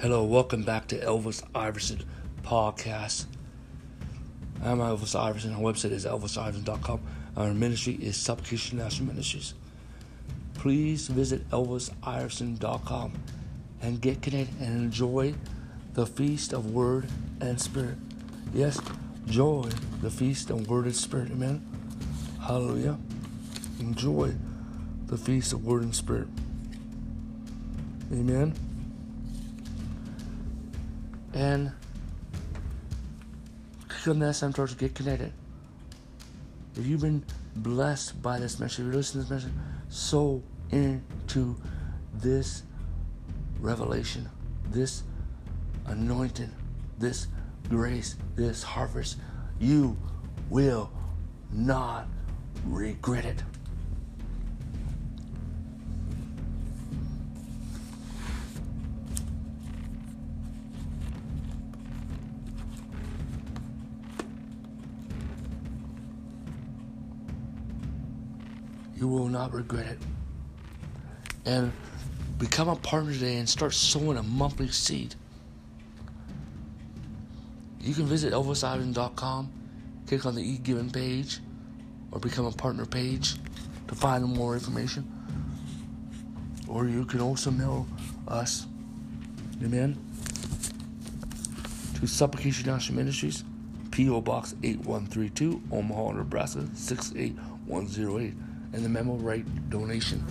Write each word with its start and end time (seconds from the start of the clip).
Hello, 0.00 0.24
welcome 0.24 0.62
back 0.62 0.86
to 0.86 0.98
Elvis 0.98 1.42
Iverson 1.54 2.02
Podcast. 2.42 3.26
I'm 4.64 4.78
Elvis 4.78 5.14
Iverson. 5.14 5.52
Our 5.52 5.60
website 5.60 5.90
is 5.90 6.06
elvisiverson.com. 6.06 7.00
Our 7.36 7.52
ministry 7.52 7.98
is 8.00 8.16
Supplication 8.16 8.78
National 8.78 9.08
Ministries. 9.08 9.52
Please 10.54 11.08
visit 11.08 11.46
elvisiverson.com 11.50 13.12
and 13.82 14.00
get 14.00 14.22
connected 14.22 14.58
and 14.58 14.84
enjoy 14.84 15.34
the 15.92 16.06
feast 16.06 16.54
of 16.54 16.72
Word 16.72 17.06
and 17.42 17.60
Spirit. 17.60 17.98
Yes, 18.54 18.80
joy 19.26 19.68
the 20.00 20.10
feast 20.10 20.48
of 20.48 20.66
Word 20.66 20.86
and 20.86 20.96
Spirit. 20.96 21.30
Amen. 21.30 21.60
Hallelujah. 22.40 22.96
Enjoy 23.78 24.32
the 25.08 25.18
feast 25.18 25.52
of 25.52 25.66
Word 25.66 25.82
and 25.82 25.94
Spirit. 25.94 26.28
Amen. 28.10 28.54
And 31.32 31.72
click 33.88 34.16
on 34.16 34.32
sometime 34.32 34.66
to 34.66 34.74
get 34.74 34.94
connected. 34.94 35.32
If 36.76 36.86
you've 36.86 37.00
been 37.00 37.24
blessed 37.56 38.22
by 38.22 38.38
this 38.38 38.58
message, 38.58 38.80
if 38.80 38.86
you 38.86 38.92
listen 38.92 39.22
to 39.22 39.28
this 39.28 39.44
message, 39.44 39.52
so 39.88 40.42
into 40.70 41.56
this 42.14 42.62
revelation, 43.60 44.28
this 44.70 45.02
anointing, 45.86 46.52
this 46.98 47.26
grace, 47.68 48.16
this 48.36 48.62
harvest, 48.62 49.18
you 49.58 49.96
will 50.48 50.90
not 51.52 52.06
regret 52.64 53.24
it. 53.24 53.42
You 69.00 69.08
will 69.08 69.28
not 69.28 69.54
regret 69.54 69.86
it. 69.86 69.98
And 71.46 71.72
become 72.38 72.68
a 72.68 72.76
partner 72.76 73.12
today 73.12 73.36
and 73.36 73.48
start 73.48 73.72
sowing 73.72 74.18
a 74.18 74.22
monthly 74.22 74.68
seed. 74.68 75.14
You 77.80 77.94
can 77.94 78.04
visit 78.04 78.34
elvisiverson.com, 78.34 79.52
click 80.06 80.26
on 80.26 80.34
the 80.34 80.42
e-given 80.42 80.90
page, 80.90 81.40
or 82.12 82.20
become 82.20 82.44
a 82.44 82.52
partner 82.52 82.84
page 82.84 83.36
to 83.88 83.94
find 83.94 84.22
more 84.24 84.52
information. 84.52 85.10
Or 86.68 86.86
you 86.86 87.06
can 87.06 87.22
also 87.22 87.50
mail 87.50 87.86
us, 88.28 88.66
amen, 89.62 89.98
to 91.98 92.06
Supplication 92.06 92.70
National 92.70 92.98
Ministries, 92.98 93.44
P.O. 93.90 94.20
Box 94.20 94.54
8132, 94.62 95.62
Omaha, 95.72 96.12
Nebraska 96.12 96.68
68108, 96.74 98.34
and 98.72 98.84
the 98.84 98.88
memo 98.88 99.14
rate 99.14 99.46
donation. 99.70 100.24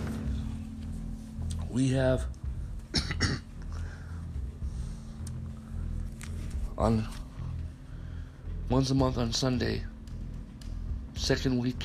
We 1.68 1.88
have 1.90 2.24
on 6.78 7.06
once 8.68 8.90
a 8.90 8.94
month 8.94 9.18
on 9.18 9.32
Sunday, 9.32 9.82
second 11.14 11.58
week 11.58 11.84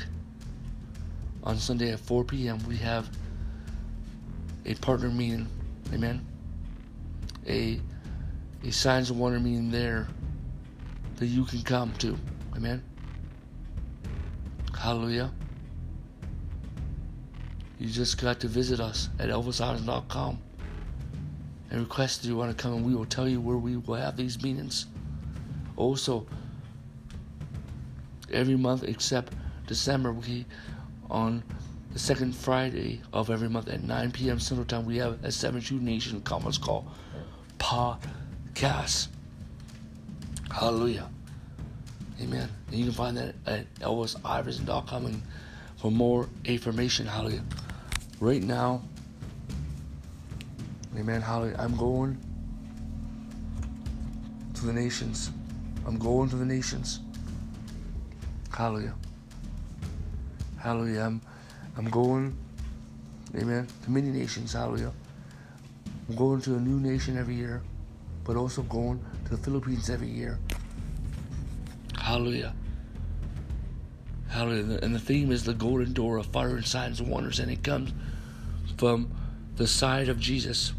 on 1.43 1.57
Sunday 1.57 1.91
at 1.91 1.99
4 1.99 2.23
p.m., 2.23 2.59
we 2.67 2.77
have 2.77 3.09
a 4.65 4.73
partner 4.75 5.09
meeting. 5.09 5.47
Amen. 5.94 6.25
A 7.47 7.79
a 8.63 8.71
signs 8.71 9.11
of 9.11 9.17
wonder 9.17 9.39
meeting 9.39 9.69
there 9.69 10.07
that 11.17 11.27
you 11.27 11.45
can 11.45 11.61
come 11.61 11.94
to. 11.99 12.17
Amen. 12.55 12.83
Hallelujah. 14.75 15.31
You 17.80 17.90
just 17.90 18.22
got 18.22 18.40
to 18.41 18.47
visit 18.47 18.80
us 18.80 19.09
at 19.19 19.30
elvisiverson.com 19.30 20.40
and 21.72 21.80
request 21.80 22.22
that 22.22 22.28
you 22.28 22.36
want 22.36 22.56
to 22.56 22.62
come, 22.62 22.74
and 22.74 22.86
we 22.86 22.96
will 22.96 23.06
tell 23.06 23.28
you 23.28 23.41
where 23.41 23.58
we 23.58 23.78
will 23.78 23.96
have 23.96 24.16
these 24.16 24.41
meetings. 24.41 24.86
Also, 25.75 26.25
every 28.31 28.56
month 28.56 28.84
except 28.84 29.34
December, 29.68 30.13
we 30.13 30.46
on 31.09 31.44
the 31.91 32.00
second 32.00 32.36
Friday 32.36 33.02
of 33.13 33.30
every 33.30 33.50
month 33.50 33.69
at 33.69 33.84
9 33.84 34.12
p.m. 34.12 34.40
Central 34.40 34.66
Time, 34.66 34.86
we 34.86 34.97
have 34.97 35.24
a 35.24 35.31
72 35.31 35.75
Nation 35.75 36.22
conference 36.22 36.57
call 36.57 36.88
podcast. 37.57 39.07
Hallelujah. 40.52 41.09
Amen. 42.22 42.50
And 42.68 42.75
you 42.75 42.86
can 42.86 42.94
find 42.94 43.18
that 43.18 43.36
at 43.46 43.74
elvisiverson.com 43.75 45.06
and 45.06 45.22
for 45.78 45.92
more 45.92 46.30
information. 46.46 47.06
Hallelujah. 47.06 47.44
Right 48.19 48.41
now, 48.41 48.81
Amen. 50.97 51.21
Hallelujah. 51.21 51.57
I'm 51.59 51.75
going 51.75 52.17
to 54.53 54.65
the 54.65 54.71
nations. 54.71 55.29
I'm 55.85 55.99
going 55.99 56.29
to 56.29 56.37
the 56.37 56.45
nations. 56.45 57.01
Hallelujah. 58.49 58.95
Hallelujah. 60.57 61.01
I'm, 61.01 61.21
I'm 61.77 61.89
going, 61.89 62.35
amen, 63.35 63.67
to 63.83 63.91
many 63.91 64.07
nations. 64.07 64.53
Hallelujah. 64.53 64.93
I'm 66.07 66.15
going 66.15 66.39
to 66.43 66.55
a 66.55 66.59
new 66.59 66.79
nation 66.79 67.17
every 67.17 67.35
year, 67.35 67.61
but 68.23 68.37
also 68.37 68.61
going 68.61 69.03
to 69.25 69.31
the 69.31 69.37
Philippines 69.37 69.89
every 69.89 70.09
year. 70.09 70.39
Hallelujah. 71.99 72.53
Hallelujah. 74.30 74.80
And 74.81 74.94
the 74.94 75.00
theme 75.00 75.31
is 75.31 75.44
the 75.44 75.53
golden 75.53 75.94
door 75.94 76.18
of 76.18 76.25
fire 76.28 76.56
and 76.56 76.66
signs 76.66 77.00
and 77.00 77.09
wonders, 77.09 77.40
and 77.40 77.52
it 77.52 77.63
comes 77.63 77.94
from 78.78 79.12
the 79.56 79.68
side 79.68 80.09
of 80.09 80.19
Jesus. 80.19 80.74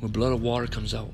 When 0.00 0.10
blood 0.10 0.32
of 0.32 0.42
water 0.42 0.66
comes 0.66 0.94
out. 0.94 1.12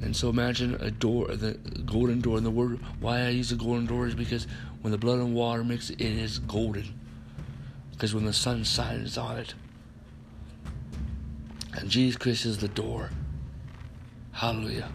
And 0.00 0.14
so 0.14 0.28
imagine 0.28 0.76
a 0.80 0.90
door, 0.90 1.28
the 1.34 1.54
golden 1.86 2.20
door. 2.20 2.36
And 2.36 2.46
the 2.46 2.50
word 2.50 2.78
why 3.00 3.20
I 3.20 3.28
use 3.30 3.50
the 3.50 3.56
golden 3.56 3.86
door 3.86 4.06
is 4.06 4.14
because 4.14 4.46
when 4.82 4.92
the 4.92 4.98
blood 4.98 5.18
and 5.18 5.34
water 5.34 5.64
mix, 5.64 5.90
it 5.90 6.00
is 6.00 6.38
golden. 6.40 6.94
Because 7.92 8.14
when 8.14 8.24
the 8.24 8.32
sun 8.32 8.64
shines 8.64 9.18
on 9.18 9.38
it. 9.38 9.54
And 11.74 11.90
Jesus 11.90 12.16
Christ 12.16 12.44
is 12.44 12.58
the 12.58 12.68
door. 12.68 13.10
Hallelujah. 14.32 14.88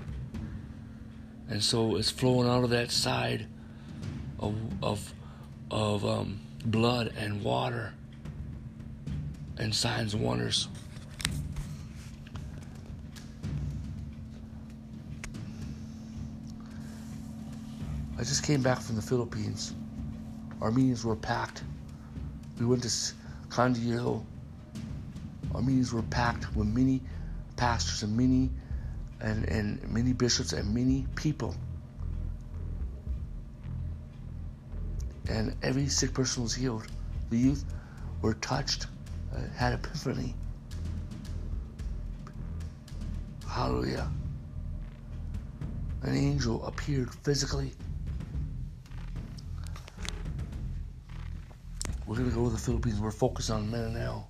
And 1.49 1.63
so 1.63 1.95
it's 1.95 2.09
flowing 2.09 2.47
out 2.47 2.63
of 2.63 2.69
that 2.71 2.91
side 2.91 3.47
of 4.39 4.55
of 4.81 5.13
of 5.71 6.05
um, 6.05 6.39
blood 6.65 7.13
and 7.17 7.43
water 7.43 7.93
and 9.57 9.73
signs 9.73 10.13
and 10.13 10.23
wonders. 10.23 10.67
I 18.17 18.25
just 18.25 18.43
came 18.43 18.61
back 18.61 18.79
from 18.79 18.95
the 18.95 19.01
Philippines. 19.01 19.73
Our 20.61 20.71
meetings 20.71 21.03
were 21.03 21.15
packed. 21.15 21.63
We 22.59 22.65
went 22.65 22.83
to 22.83 23.13
Candido. 23.49 24.25
Our 25.53 25.61
meetings 25.61 25.91
were 25.91 26.03
packed 26.03 26.55
with 26.55 26.67
many 26.67 27.01
pastors 27.57 28.01
and 28.01 28.15
many 28.15 28.49
and, 29.23 29.45
and 29.45 29.89
many 29.89 30.13
bishops 30.13 30.53
and 30.53 30.73
many 30.73 31.07
people. 31.15 31.55
And 35.29 35.55
every 35.63 35.87
sick 35.87 36.13
person 36.13 36.43
was 36.43 36.53
healed. 36.53 36.85
The 37.29 37.37
youth 37.37 37.63
were 38.21 38.33
touched, 38.35 38.87
uh, 39.33 39.39
had 39.55 39.73
epiphany. 39.73 40.35
Hallelujah. 43.47 44.11
An 46.01 46.15
angel 46.15 46.65
appeared 46.65 47.13
physically. 47.23 47.71
We're 52.05 52.17
going 52.17 52.29
to 52.29 52.35
go 52.35 52.45
to 52.45 52.49
the 52.51 52.57
Philippines. 52.57 52.99
We're 52.99 53.11
focused 53.11 53.49
on 53.49 53.71
Mindanao. 53.71 54.27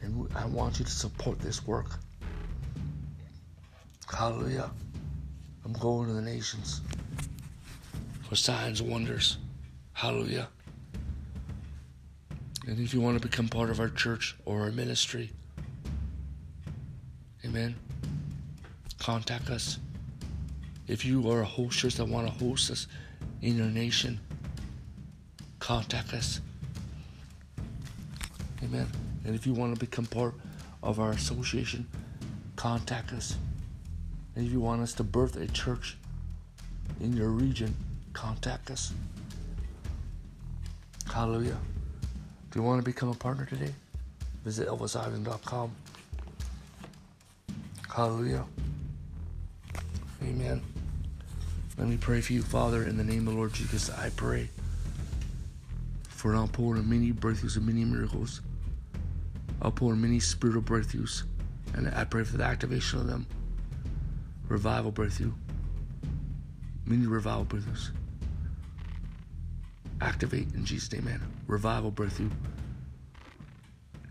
And 0.00 0.28
I 0.34 0.44
want 0.46 0.80
you 0.80 0.84
to 0.84 0.90
support 0.90 1.38
this 1.38 1.64
work. 1.64 2.00
Hallelujah. 4.14 4.70
I'm 5.64 5.72
going 5.72 6.06
to 6.06 6.14
the 6.14 6.22
nations 6.22 6.82
for 8.28 8.36
signs 8.36 8.80
and 8.80 8.88
wonders. 8.88 9.38
Hallelujah. 9.92 10.48
And 12.68 12.78
if 12.78 12.94
you 12.94 13.00
want 13.00 13.20
to 13.20 13.28
become 13.28 13.48
part 13.48 13.70
of 13.70 13.80
our 13.80 13.88
church 13.88 14.36
or 14.44 14.62
our 14.62 14.70
ministry, 14.70 15.30
amen, 17.44 17.74
contact 18.98 19.50
us. 19.50 19.78
If 20.86 21.04
you 21.04 21.28
are 21.30 21.40
a 21.40 21.44
host 21.44 21.78
church 21.78 21.96
that 21.96 22.06
want 22.06 22.28
to 22.28 22.32
host 22.32 22.70
us 22.70 22.86
in 23.42 23.56
your 23.56 23.66
nation, 23.66 24.20
contact 25.58 26.14
us. 26.14 26.40
Amen. 28.62 28.86
And 29.24 29.34
if 29.34 29.44
you 29.44 29.54
want 29.54 29.74
to 29.74 29.80
become 29.80 30.06
part 30.06 30.34
of 30.84 31.00
our 31.00 31.10
association, 31.10 31.88
contact 32.54 33.12
us. 33.12 33.36
And 34.34 34.46
if 34.46 34.52
you 34.52 34.60
want 34.60 34.82
us 34.82 34.92
to 34.94 35.04
birth 35.04 35.36
a 35.36 35.46
church 35.46 35.96
in 37.00 37.12
your 37.12 37.28
region, 37.28 37.74
contact 38.12 38.70
us. 38.70 38.92
Hallelujah. 41.12 41.56
Do 42.50 42.58
you 42.58 42.62
want 42.62 42.80
to 42.80 42.84
become 42.84 43.08
a 43.08 43.14
partner 43.14 43.46
today? 43.46 43.72
Visit 44.44 44.68
elvisiverson.com. 44.68 45.70
Hallelujah. 47.94 48.44
Amen. 50.22 50.62
Let 51.78 51.88
me 51.88 51.96
pray 51.96 52.20
for 52.20 52.32
you, 52.32 52.42
Father, 52.42 52.84
in 52.84 52.96
the 52.96 53.04
name 53.04 53.26
of 53.28 53.34
the 53.34 53.38
Lord 53.38 53.52
Jesus. 53.52 53.90
I 53.90 54.10
pray 54.10 54.48
for 56.08 56.32
an 56.32 56.38
outpouring 56.38 56.80
of 56.80 56.86
many 56.86 57.12
breakthroughs 57.12 57.56
and 57.56 57.66
many 57.66 57.84
miracles, 57.84 58.40
outpouring 59.64 60.00
many 60.00 60.20
spiritual 60.20 60.62
breakthroughs, 60.62 61.24
and 61.74 61.88
I 61.94 62.04
pray 62.04 62.24
for 62.24 62.36
the 62.36 62.44
activation 62.44 63.00
of 63.00 63.06
them. 63.06 63.26
Revival 64.48 64.90
breakthrough, 64.90 65.32
many 66.86 67.06
revival 67.06 67.44
breakthroughs. 67.44 67.90
Activate 70.00 70.52
in 70.54 70.64
Jesus' 70.64 70.92
name, 70.92 71.06
man. 71.06 71.22
Revival 71.46 71.90
breakthrough. 71.90 72.30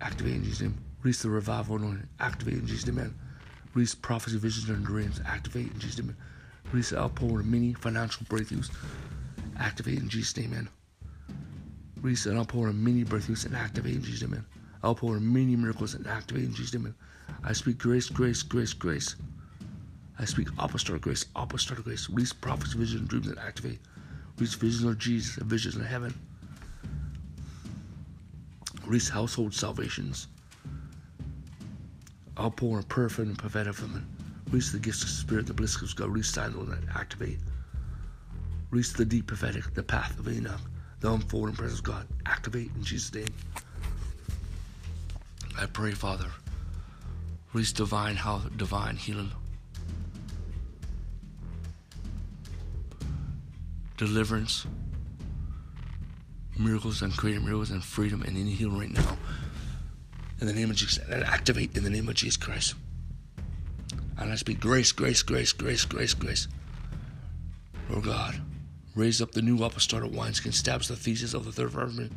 Activate 0.01 0.35
in 0.35 0.43
Jesus' 0.43 0.61
name. 0.61 0.77
Release 1.03 1.21
the 1.21 1.29
revival 1.29 1.75
anointing. 1.75 2.07
Activate 2.19 2.55
in 2.55 2.67
Jesus' 2.67 2.87
name, 2.87 2.95
man. 2.95 3.15
Release 3.73 3.93
prophecy, 3.93 4.37
visions, 4.37 4.69
and 4.69 4.85
dreams. 4.85 5.21
Activate 5.25 5.71
in 5.71 5.79
Jesus' 5.79 5.99
name. 5.99 6.07
Man. 6.07 6.17
Release 6.71 6.89
the 6.89 6.99
outpouring 6.99 7.39
of 7.39 7.45
many 7.45 7.73
financial 7.73 8.25
breakthroughs. 8.25 8.71
Activate 9.59 9.99
in 9.99 10.09
Jesus' 10.09 10.35
name, 10.37 10.51
man. 10.51 10.69
Release 12.01 12.25
an 12.25 12.37
outpouring 12.37 12.69
of 12.69 12.75
many 12.75 13.05
breakthroughs 13.05 13.45
and 13.45 13.55
activate 13.55 13.95
in 13.95 14.03
Jesus' 14.03 14.21
name, 14.23 14.31
man. 14.31 14.45
Outpouring 14.83 15.17
of 15.17 15.23
many 15.23 15.55
miracles 15.55 15.93
and 15.93 16.07
activate 16.07 16.45
in 16.45 16.53
Jesus' 16.53 16.73
name, 16.73 16.83
man. 16.83 16.95
I 17.43 17.53
speak 17.53 17.77
grace, 17.77 18.09
grace, 18.09 18.41
grace, 18.41 18.73
grace. 18.73 19.15
I 20.19 20.25
speak 20.25 20.47
apostolic 20.59 21.01
grace, 21.01 21.25
apostolic 21.35 21.83
grace. 21.83 22.09
Release 22.09 22.33
prophets, 22.33 22.73
visions, 22.73 23.09
dreams, 23.09 23.27
and 23.27 23.39
activate. 23.39 23.79
Release 24.37 24.53
visions 24.53 24.83
of 24.83 24.97
Jesus 24.97 25.37
and 25.37 25.47
visions 25.47 25.75
of 25.75 25.85
heaven. 25.85 26.13
Release 28.85 29.09
household 29.09 29.53
salvations. 29.53 30.27
Outpouring 32.39 32.79
of 32.79 32.89
prayer 32.89 33.07
and 33.07 33.29
and 33.29 33.37
prophetic 33.37 33.79
women. 33.81 34.05
Release 34.47 34.71
the 34.71 34.79
gifts 34.79 35.03
of 35.03 35.09
spirit, 35.09 35.47
the 35.47 35.53
bliss 35.53 35.81
of 35.81 35.95
God. 35.95 36.09
Release 36.09 36.29
signs 36.29 36.55
that 36.69 36.79
activate. 36.95 37.39
Release 38.71 38.93
the 38.93 39.05
deep 39.05 39.27
prophetic, 39.27 39.73
the 39.73 39.83
path 39.83 40.17
of 40.19 40.27
Enoch, 40.27 40.61
the 40.99 41.11
unfolding 41.11 41.55
presence 41.55 41.79
of 41.79 41.85
God. 41.85 42.07
Activate 42.25 42.71
in 42.75 42.83
Jesus' 42.83 43.13
name. 43.13 43.27
I 45.59 45.65
pray, 45.67 45.91
Father. 45.91 46.27
Release 47.53 47.71
divine 47.71 48.15
health, 48.15 48.49
divine 48.57 48.95
healing. 48.95 49.31
Deliverance, 53.97 54.65
miracles 56.57 57.01
and 57.01 57.15
creating 57.15 57.45
miracles 57.45 57.71
and 57.71 57.83
freedom 57.83 58.21
and 58.23 58.37
any 58.37 58.51
healing 58.51 58.79
right 58.79 58.91
now. 58.91 59.17
In 60.41 60.47
the 60.47 60.53
name 60.53 60.69
of 60.69 60.75
Jesus. 60.75 61.03
And 61.07 61.23
activate 61.23 61.77
in 61.77 61.83
the 61.83 61.89
name 61.89 62.09
of 62.09 62.15
Jesus 62.15 62.37
Christ. 62.37 62.75
And 64.17 64.31
I 64.31 64.35
speak 64.35 64.59
grace, 64.59 64.91
grace, 64.91 65.21
grace, 65.21 65.53
grace, 65.53 65.85
grace, 65.85 66.13
grace. 66.13 66.47
Lord 67.89 68.05
God, 68.05 68.41
raise 68.95 69.21
up 69.21 69.31
the 69.31 69.41
new 69.41 69.63
apostolic 69.63 70.11
wineskin, 70.11 70.51
establish 70.51 70.87
the 70.87 70.95
thesis 70.95 71.33
of 71.33 71.45
the 71.45 71.51
third 71.51 71.73
reformation, 71.73 72.15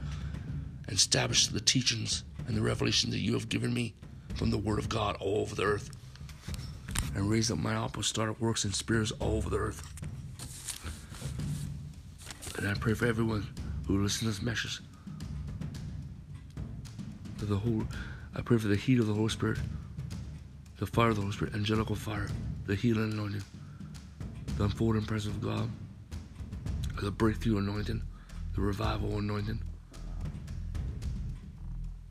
and 0.87 0.97
establish 0.97 1.49
the 1.49 1.61
teachings 1.61 2.25
and 2.47 2.57
the 2.57 2.63
revelations 2.63 3.13
that 3.13 3.21
you 3.21 3.33
have 3.33 3.49
given 3.49 3.73
me 3.75 3.95
from 4.35 4.51
the 4.51 4.59
Word 4.59 4.79
of 4.79 4.89
God 4.89 5.17
all 5.21 5.41
over 5.41 5.55
the 5.55 5.65
earth. 5.65 5.91
And 7.15 7.31
raise 7.31 7.51
up 7.51 7.59
my 7.59 7.85
apostolic 7.85 8.41
works 8.41 8.65
and 8.65 8.75
spirits 8.75 9.11
all 9.21 9.37
over 9.37 9.51
the 9.51 9.59
earth. 9.59 9.83
And 12.57 12.69
I 12.69 12.75
pray 12.75 12.95
for 12.95 13.07
everyone 13.07 13.47
who 13.87 14.03
listens 14.03 14.21
to 14.21 14.27
this 14.27 14.43
message. 14.43 14.81
For 17.37 17.45
the 17.45 17.57
whole 17.57 17.85
I 18.35 18.41
pray 18.43 18.59
for 18.59 18.69
the 18.69 18.77
heat 18.77 18.99
of 18.99 19.07
the 19.07 19.15
Holy 19.15 19.29
Spirit, 19.29 19.59
the 20.79 20.87
fire 20.87 21.11
of 21.11 21.17
the 21.17 21.23
Holy 21.23 21.33
Spirit, 21.33 21.55
angelical 21.55 21.95
fire, 21.95 22.29
the 22.67 22.75
healing 22.75 23.13
anointing, 23.13 23.43
the 24.57 24.65
unfolding 24.65 25.05
presence 25.05 25.35
of 25.35 25.43
God, 25.43 25.71
the 27.03 27.11
breakthrough 27.11 27.59
anointing, 27.59 28.03
the 28.55 28.61
revival 28.61 29.19
anointing, 29.19 29.61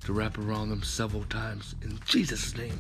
to 0.04 0.14
wrap 0.14 0.38
around 0.38 0.70
them 0.70 0.84
several 0.84 1.24
times 1.26 1.76
in 1.82 2.00
Jesus' 2.06 2.56
name. 2.56 2.80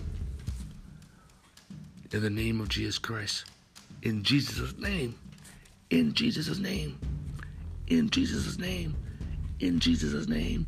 In 2.12 2.21
the 2.21 2.29
name 2.29 2.62
of 2.62 2.69
Jesus 2.69 2.97
Christ. 3.00 3.45
In 4.03 4.23
Jesus' 4.23 4.77
name. 4.77 5.15
In 5.89 6.13
Jesus' 6.13 6.59
name. 6.59 6.97
In 7.88 8.10
Jesus' 8.10 8.58
name. 8.58 8.96
In 9.60 9.80
Jesus' 9.80 10.28
name. 10.28 10.66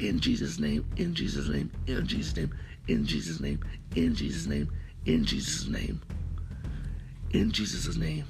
In 0.00 0.20
Jesus' 0.20 0.58
name. 0.58 0.86
In 0.96 1.14
Jesus' 1.14 1.48
name. 1.48 1.70
In 1.86 2.06
Jesus' 2.06 2.38
name. 2.38 2.50
In 2.86 3.04
Jesus' 3.06 3.40
name. 3.40 3.60
In 3.94 4.14
Jesus' 4.14 4.46
name. 4.46 4.70
In 5.04 5.24
Jesus' 5.24 5.68
name. 5.68 6.02
In 7.30 7.52
Jesus' 7.52 7.96
name. 7.96 8.24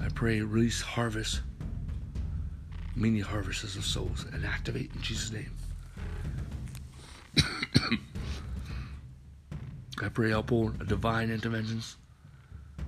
I 0.00 0.08
pray 0.10 0.40
release 0.40 0.80
harvest 0.80 1.40
many 2.96 3.20
harvests 3.20 3.76
of 3.76 3.84
souls 3.84 4.26
and 4.32 4.44
activate 4.44 4.90
in 4.94 5.02
Jesus' 5.02 5.32
name. 5.32 5.50
I 10.02 10.08
pray 10.08 10.32
outpour 10.32 10.70
divine 10.86 11.30
interventions 11.30 11.96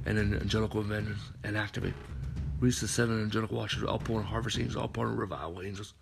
and 0.06 0.18
an 0.18 0.34
angelical 0.34 0.80
interventions 0.80 1.20
and 1.44 1.56
activate. 1.56 1.94
Release 2.60 2.80
the 2.80 2.88
seven 2.88 3.22
angelical 3.22 3.58
watchers, 3.58 3.84
outpouring 3.84 4.26
harvest 4.26 4.58
angels, 4.58 4.82
outpouring 4.82 5.16
revival 5.16 5.60
angels, 5.62 5.92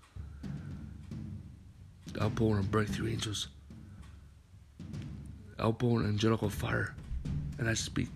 outpouring 2.20 2.64
breakthrough 2.66 3.10
angels, 3.10 3.48
outpouring 5.60 6.06
angelical 6.06 6.48
fire. 6.48 6.94
And 7.58 7.68
I 7.68 7.74
speak 7.74 8.08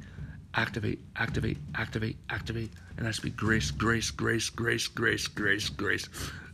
activate, 0.54 1.00
activate, 1.16 1.58
activate, 1.74 2.16
activate. 2.30 2.70
And 2.96 3.06
I 3.06 3.10
speak 3.12 3.36
grace, 3.36 3.70
grace, 3.70 4.10
grace, 4.10 4.50
grace, 4.50 4.86
grace, 4.88 5.28
grace, 5.28 5.68
grace, 5.68 6.08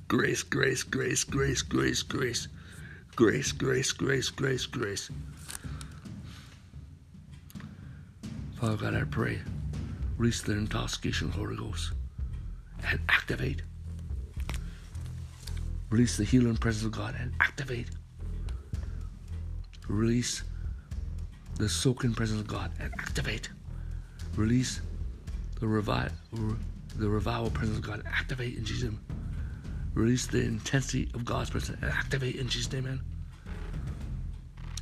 grace, 0.08 0.42
grace, 0.42 0.82
grace, 0.82 1.24
grace, 1.24 1.62
grace, 1.62 2.02
grace, 2.02 2.46
grace, 3.16 3.52
grace, 3.52 3.92
grace, 3.92 4.30
grace, 4.30 4.66
grace. 4.66 5.10
Father 8.64 8.76
God, 8.78 8.94
I 8.94 9.04
pray, 9.04 9.40
release 10.16 10.40
the 10.40 10.52
intoxication 10.52 11.26
of 11.28 11.34
the 11.34 11.38
Holy 11.40 11.54
Ghost 11.54 11.92
and 12.88 12.98
activate. 13.10 13.60
Release 15.90 16.16
the 16.16 16.24
healing 16.24 16.56
presence 16.56 16.86
of 16.86 16.92
God 16.92 17.14
and 17.20 17.34
activate. 17.40 17.90
Release 19.86 20.44
the 21.58 21.68
soaking 21.68 22.14
presence 22.14 22.40
of 22.40 22.46
God 22.46 22.72
and 22.80 22.90
activate. 22.98 23.50
Release 24.34 24.80
the 25.60 25.68
revive, 25.68 26.14
the 26.96 27.06
revival 27.10 27.50
presence 27.50 27.76
of 27.76 27.84
God. 27.84 27.98
and 27.98 28.08
Activate 28.08 28.56
in 28.56 28.64
Jesus' 28.64 28.84
name. 28.84 29.00
Release 29.92 30.26
the 30.26 30.40
intensity 30.40 31.10
of 31.12 31.26
God's 31.26 31.50
presence 31.50 31.78
and 31.82 31.92
activate 31.92 32.36
in 32.36 32.48
Jesus' 32.48 32.72
name. 32.72 33.02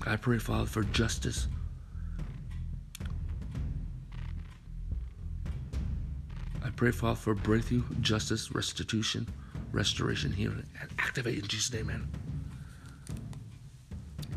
I 0.06 0.14
pray, 0.14 0.38
Father, 0.38 0.66
for 0.66 0.84
justice. 0.84 1.48
Pray, 6.82 6.90
Father, 6.90 7.14
for 7.14 7.34
breakthrough, 7.36 7.84
justice, 8.00 8.50
restitution, 8.50 9.28
restoration, 9.70 10.32
healing, 10.32 10.66
and 10.80 10.90
activate 10.98 11.38
in 11.38 11.46
Jesus' 11.46 11.72
name, 11.72 11.86
man. 11.86 12.08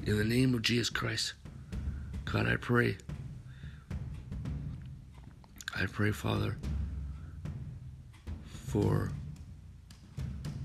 In 0.03 0.15
the 0.19 0.23
name 0.23 0.53
of 0.53 0.61
Jesus 0.61 0.91
Christ, 0.91 1.33
God, 2.25 2.47
I 2.47 2.57
pray 2.57 2.97
I 5.75 5.87
pray, 5.87 6.11
Father, 6.11 6.55
for 8.45 9.09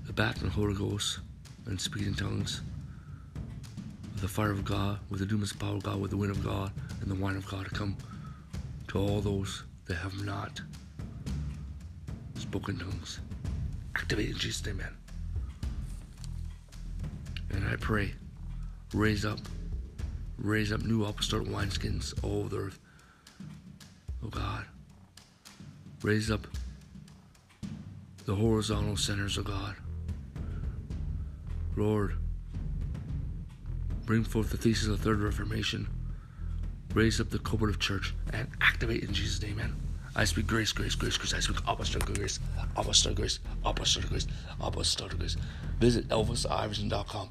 the 0.05 0.13
baptism 0.13 0.49
of 0.49 0.53
the 0.53 0.61
Holy 0.61 0.75
Ghost 0.75 1.17
and 1.65 1.81
speaking 1.81 2.09
in 2.09 2.13
tongues, 2.13 2.61
with 4.13 4.21
the 4.21 4.27
fire 4.27 4.51
of 4.51 4.63
God, 4.63 4.99
with 5.09 5.19
the 5.19 5.25
dunamis 5.25 5.57
power 5.57 5.77
of 5.77 5.81
God, 5.81 5.99
with 5.99 6.11
the 6.11 6.17
wind 6.17 6.29
of 6.29 6.43
God, 6.43 6.71
and 7.01 7.09
the 7.09 7.15
wine 7.15 7.37
of 7.37 7.47
God 7.47 7.65
to 7.65 7.71
come 7.71 7.97
to 8.89 8.99
all 8.99 9.19
those 9.19 9.63
that 9.87 9.95
have 9.95 10.23
not 10.23 10.61
spoken 12.51 12.77
tongues. 12.77 13.21
Activate 13.95 14.29
in 14.31 14.35
Jesus' 14.35 14.65
name, 14.65 14.77
man. 14.77 14.93
And 17.51 17.65
I 17.65 17.77
pray, 17.77 18.13
raise 18.93 19.23
up, 19.23 19.39
raise 20.37 20.73
up 20.73 20.81
new 20.81 21.05
apostolic 21.05 21.47
wineskins 21.47 22.13
all 22.21 22.39
over 22.39 22.49
the 22.49 22.57
earth. 22.57 22.79
Oh 24.21 24.27
God. 24.27 24.65
Raise 26.03 26.29
up 26.29 26.45
the 28.25 28.35
horizontal 28.35 28.97
centers 28.97 29.37
of 29.37 29.45
God 29.45 29.77
Lord, 31.77 32.17
bring 34.05 34.25
forth 34.25 34.49
the 34.49 34.57
thesis 34.57 34.89
of 34.89 34.97
the 34.97 35.03
Third 35.03 35.21
Reformation, 35.21 35.87
raise 36.93 37.21
up 37.21 37.29
the 37.29 37.39
cooperative 37.39 37.79
church, 37.79 38.13
and 38.33 38.49
activate 38.59 39.03
in 39.03 39.13
Jesus' 39.13 39.41
name. 39.41 39.61
I 40.15 40.25
speak 40.25 40.47
grace, 40.47 40.73
grace, 40.73 40.95
grace, 40.95 41.17
grace. 41.17 41.33
I 41.33 41.39
speak 41.39 41.57
apostolic 41.67 42.13
grace, 42.13 42.39
apostolic 42.75 43.17
grace, 43.17 43.39
apostolic 43.63 44.09
grace, 44.09 44.27
apostolic 44.59 45.17
grace. 45.17 45.37
Visit 45.79 46.07
ElvisIverson.com 46.09 47.29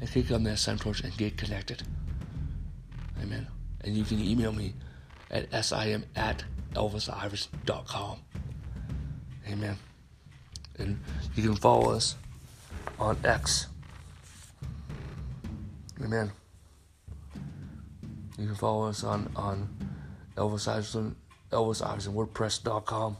and 0.00 0.10
click 0.10 0.30
on 0.30 0.42
that 0.44 0.58
sign 0.58 0.78
torch 0.78 1.02
and 1.02 1.16
get 1.16 1.36
connected. 1.36 1.82
Amen. 3.22 3.46
And 3.82 3.96
you 3.96 4.04
can 4.04 4.20
email 4.20 4.52
me 4.52 4.74
at 5.30 5.64
sim 5.64 6.04
at 6.16 6.44
elvisiverson.com. 6.74 8.18
Amen. 9.48 9.76
And 10.78 10.98
you 11.36 11.42
can 11.42 11.56
follow 11.56 11.92
us 11.92 12.16
on 12.98 13.18
X. 13.24 13.66
Amen. 16.02 16.32
You 18.38 18.46
can 18.46 18.54
follow 18.54 18.88
us 18.88 19.04
on, 19.04 19.30
on 19.36 19.68
Elvis 20.36 20.66
Iverson, 20.66 21.14
Elvis 21.52 21.86
Iverson, 21.86 22.14
WordPress.com, 22.14 23.16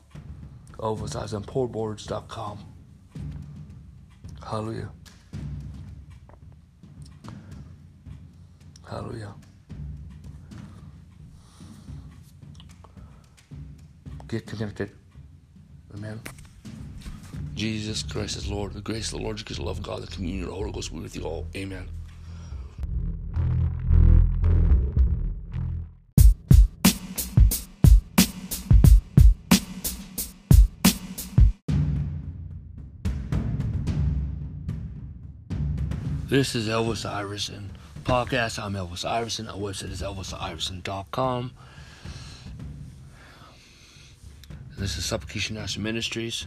Elvis 0.79 1.17
Iverson, 1.17 1.43
Poorboards.com. 1.43 2.59
Hallelujah. 4.45 4.91
Hallelujah. 8.89 9.35
Get 14.29 14.47
connected. 14.47 14.91
Amen. 15.95 16.21
Jesus 17.55 18.03
Christ 18.03 18.37
is 18.37 18.51
Lord. 18.51 18.73
The 18.73 18.81
grace 18.81 19.13
of 19.13 19.19
the 19.19 19.25
Lord, 19.25 19.39
the 19.39 19.63
love 19.63 19.79
of 19.79 19.85
God, 19.85 20.03
the 20.03 20.07
communion 20.07 20.45
of 20.45 20.51
the 20.51 20.55
Holy 20.57 20.73
Ghost 20.73 20.93
be 20.93 21.01
with 21.01 21.15
you 21.15 21.25
all. 21.25 21.47
Amen. 21.55 21.87
This 36.33 36.55
is 36.55 36.67
Elvis 36.67 37.05
Iverson 37.05 37.69
podcast. 38.05 38.59
I'm 38.59 38.73
Elvis 38.73 39.05
Iverson. 39.05 39.49
Our 39.49 39.59
website 39.59 39.91
is 39.91 40.01
elvisiverson.com. 40.01 41.53
This 44.79 44.97
is 44.97 45.05
Supplication 45.05 45.57
National 45.57 45.85
Ministries. 45.85 46.47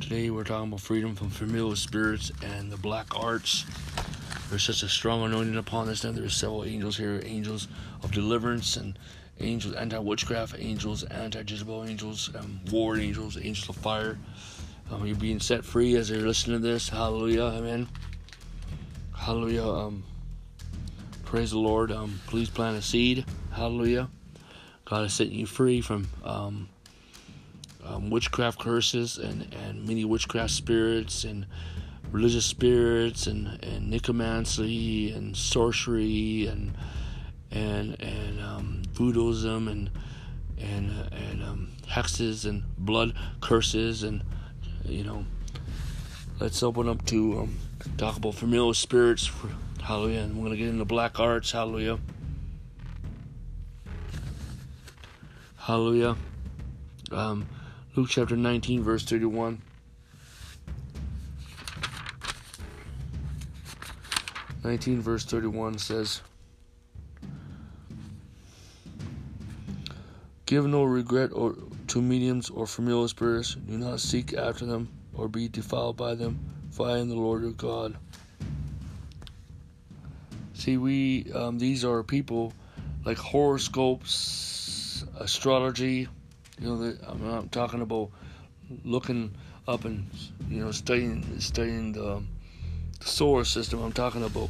Today 0.00 0.30
we're 0.30 0.42
talking 0.42 0.70
about 0.70 0.80
freedom 0.80 1.14
from 1.14 1.30
familiar 1.30 1.76
spirits 1.76 2.32
and 2.42 2.72
the 2.72 2.76
black 2.76 3.16
arts. 3.16 3.64
There's 4.50 4.64
such 4.64 4.82
a 4.82 4.88
strong 4.88 5.22
anointing 5.22 5.56
upon 5.56 5.86
this. 5.86 6.02
Now 6.02 6.10
there's 6.10 6.34
several 6.36 6.64
angels 6.64 6.96
here, 6.96 7.20
angels 7.24 7.68
of 8.02 8.10
deliverance 8.10 8.76
and 8.76 8.98
angels 9.38 9.76
anti-witchcraft, 9.76 10.56
angels 10.58 11.04
anti-Jezebel 11.04 11.84
angels, 11.84 12.28
um, 12.34 12.58
war 12.72 12.98
angels, 12.98 13.36
angels 13.36 13.68
of 13.68 13.76
fire. 13.76 14.18
Um, 14.90 15.06
you're 15.06 15.14
being 15.14 15.38
set 15.38 15.64
free 15.64 15.94
as 15.94 16.10
you're 16.10 16.26
listening 16.26 16.60
to 16.60 16.66
this. 16.66 16.88
Hallelujah, 16.88 17.44
amen. 17.44 17.86
Hallelujah. 19.22 19.64
Um, 19.64 20.02
praise 21.24 21.52
the 21.52 21.58
Lord. 21.58 21.92
Um, 21.92 22.18
please 22.26 22.50
plant 22.50 22.76
a 22.76 22.82
seed. 22.82 23.24
Hallelujah. 23.52 24.08
God 24.84 25.04
is 25.04 25.14
setting 25.14 25.34
you 25.34 25.46
free 25.46 25.80
from 25.80 26.08
um, 26.24 26.68
um, 27.84 28.10
witchcraft 28.10 28.58
curses 28.58 29.18
and, 29.18 29.54
and 29.54 29.86
many 29.86 30.04
witchcraft 30.04 30.50
spirits 30.50 31.22
and 31.22 31.46
religious 32.10 32.44
spirits 32.44 33.28
and, 33.28 33.62
and 33.62 33.88
necromancy 33.88 35.12
and 35.12 35.36
sorcery 35.36 36.46
and 36.46 36.72
and 37.52 38.02
and 38.02 38.40
um, 38.40 38.82
voodooism 38.92 39.70
and 39.70 39.88
and 40.58 40.90
uh, 40.90 41.14
and 41.30 41.44
um, 41.44 41.68
hexes 41.86 42.44
and 42.44 42.64
blood 42.76 43.14
curses 43.40 44.02
and 44.02 44.24
you 44.84 45.04
know 45.04 45.24
let's 46.40 46.62
open 46.62 46.88
up 46.88 47.04
to 47.06 47.40
um, 47.40 47.56
talk 47.96 48.16
about 48.16 48.34
familiar 48.34 48.74
spirits 48.74 49.26
for, 49.26 49.48
hallelujah 49.82 50.20
and 50.20 50.36
we're 50.36 50.44
going 50.44 50.52
to 50.52 50.56
get 50.56 50.68
into 50.68 50.84
black 50.84 51.20
arts 51.20 51.52
hallelujah 51.52 51.98
hallelujah 55.58 56.16
um, 57.12 57.46
Luke 57.94 58.08
chapter 58.08 58.36
19, 58.36 58.82
verse 58.82 59.04
31. 59.04 59.60
Nineteen 64.64 65.00
verse 65.00 65.24
thirty-one 65.24 65.76
says, 65.76 66.22
"Give 70.46 70.64
no 70.66 70.84
regret 70.84 71.30
or 71.32 71.56
to 71.88 72.00
mediums 72.00 72.48
or 72.48 72.68
familiar 72.68 73.08
spirits. 73.08 73.56
Do 73.56 73.76
not 73.76 73.98
seek 73.98 74.34
after 74.34 74.64
them 74.64 74.88
or 75.14 75.28
be 75.28 75.48
defiled 75.48 75.96
by 75.96 76.14
them. 76.14 76.38
For 76.70 76.88
I 76.88 76.98
am 76.98 77.08
the 77.08 77.16
Lord 77.16 77.42
your 77.42 77.52
God." 77.52 77.96
See, 80.54 80.76
we 80.76 81.32
um, 81.32 81.58
these 81.58 81.84
are 81.84 82.02
people 82.02 82.52
like 83.04 83.18
horoscopes, 83.18 85.04
astrology 85.18 86.08
you 86.62 86.68
know, 86.68 86.96
I'm 87.08 87.26
not 87.26 87.50
talking 87.50 87.80
about 87.80 88.10
looking 88.84 89.34
up 89.66 89.84
and 89.84 90.06
you 90.48 90.64
know 90.64 90.70
studying 90.70 91.40
studying 91.40 91.92
the, 91.92 92.22
the 93.00 93.06
solar 93.06 93.44
system. 93.44 93.82
I'm 93.82 93.92
talking 93.92 94.22
about 94.22 94.48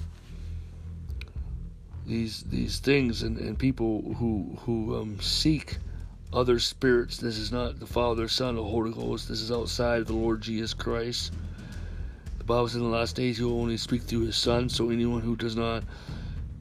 these 2.07 2.42
these 2.42 2.81
things 2.81 3.23
and, 3.23 3.38
and 3.38 3.59
people 3.59 4.14
who 4.19 4.59
who 4.61 5.00
um, 5.00 5.21
seek 5.21 5.78
other 6.33 6.59
spirits. 6.59 7.19
This 7.19 7.39
is 7.39 7.53
not 7.53 7.79
the 7.79 7.87
Father, 7.87 8.29
Son, 8.29 8.57
or 8.57 8.69
Holy 8.69 8.93
Ghost. 8.93 9.29
This 9.29 9.41
is 9.41 9.53
outside 9.53 10.01
of 10.01 10.07
the 10.07 10.15
Lord 10.15 10.41
Jesus 10.41 10.75
Christ. 10.75 11.33
The 12.39 12.45
Bible 12.45 12.69
says 12.69 12.77
in 12.77 12.83
the 12.83 12.89
last 12.89 13.17
days 13.17 13.39
He 13.39 13.45
will 13.45 13.61
only 13.61 13.77
speak 13.77 14.03
through 14.03 14.27
His 14.27 14.37
Son. 14.37 14.69
So 14.69 14.91
anyone 14.91 15.21
who 15.21 15.37
does 15.37 15.57
not 15.57 15.85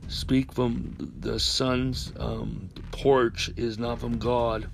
speak 0.08 0.51
from 0.51 1.13
the 1.20 1.40
Son's 1.40 2.12
um, 2.20 2.70
porch 2.92 3.50
is 3.56 3.80
not 3.80 4.00
from 4.00 4.18
God. 4.18 4.70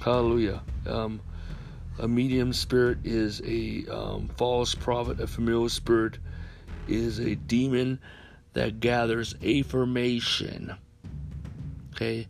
Hallelujah. 0.00 0.62
Um, 0.86 1.20
a 1.98 2.08
medium 2.08 2.52
spirit 2.52 2.98
is 3.04 3.42
a 3.44 3.84
um, 3.88 4.28
false 4.36 4.74
prophet. 4.74 5.20
A 5.20 5.26
familiar 5.26 5.68
spirit 5.68 6.18
is 6.88 7.18
a 7.18 7.34
demon 7.34 7.98
that 8.54 8.80
gathers 8.80 9.34
affirmation. 9.42 10.74
Okay? 11.94 12.28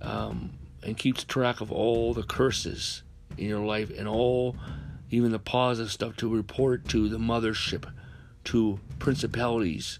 Um, 0.00 0.50
and 0.82 0.96
keeps 0.96 1.24
track 1.24 1.60
of 1.60 1.72
all 1.72 2.14
the 2.14 2.22
curses 2.22 3.02
in 3.36 3.48
your 3.48 3.64
life 3.64 3.90
and 3.96 4.06
all, 4.06 4.56
even 5.10 5.32
the 5.32 5.38
positive 5.38 5.90
stuff 5.90 6.16
to 6.16 6.28
report 6.28 6.88
to 6.88 7.08
the 7.08 7.18
mothership, 7.18 7.90
to 8.44 8.78
principalities, 8.98 9.98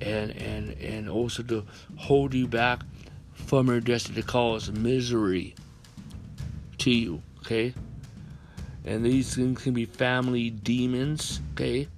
and 0.00 0.30
and 0.32 0.70
and 0.80 1.08
also 1.08 1.42
to 1.42 1.64
hold 1.96 2.34
you 2.34 2.46
back 2.46 2.82
from 3.32 3.68
your 3.68 3.80
destiny 3.80 4.20
to 4.20 4.26
cause 4.26 4.70
misery 4.70 5.54
to 6.78 6.90
you, 6.90 7.22
okay? 7.38 7.74
And 8.84 9.04
these 9.04 9.34
things 9.34 9.62
can 9.62 9.72
be 9.72 9.86
family 9.86 10.50
demons, 10.50 11.40
okay? 11.52 11.88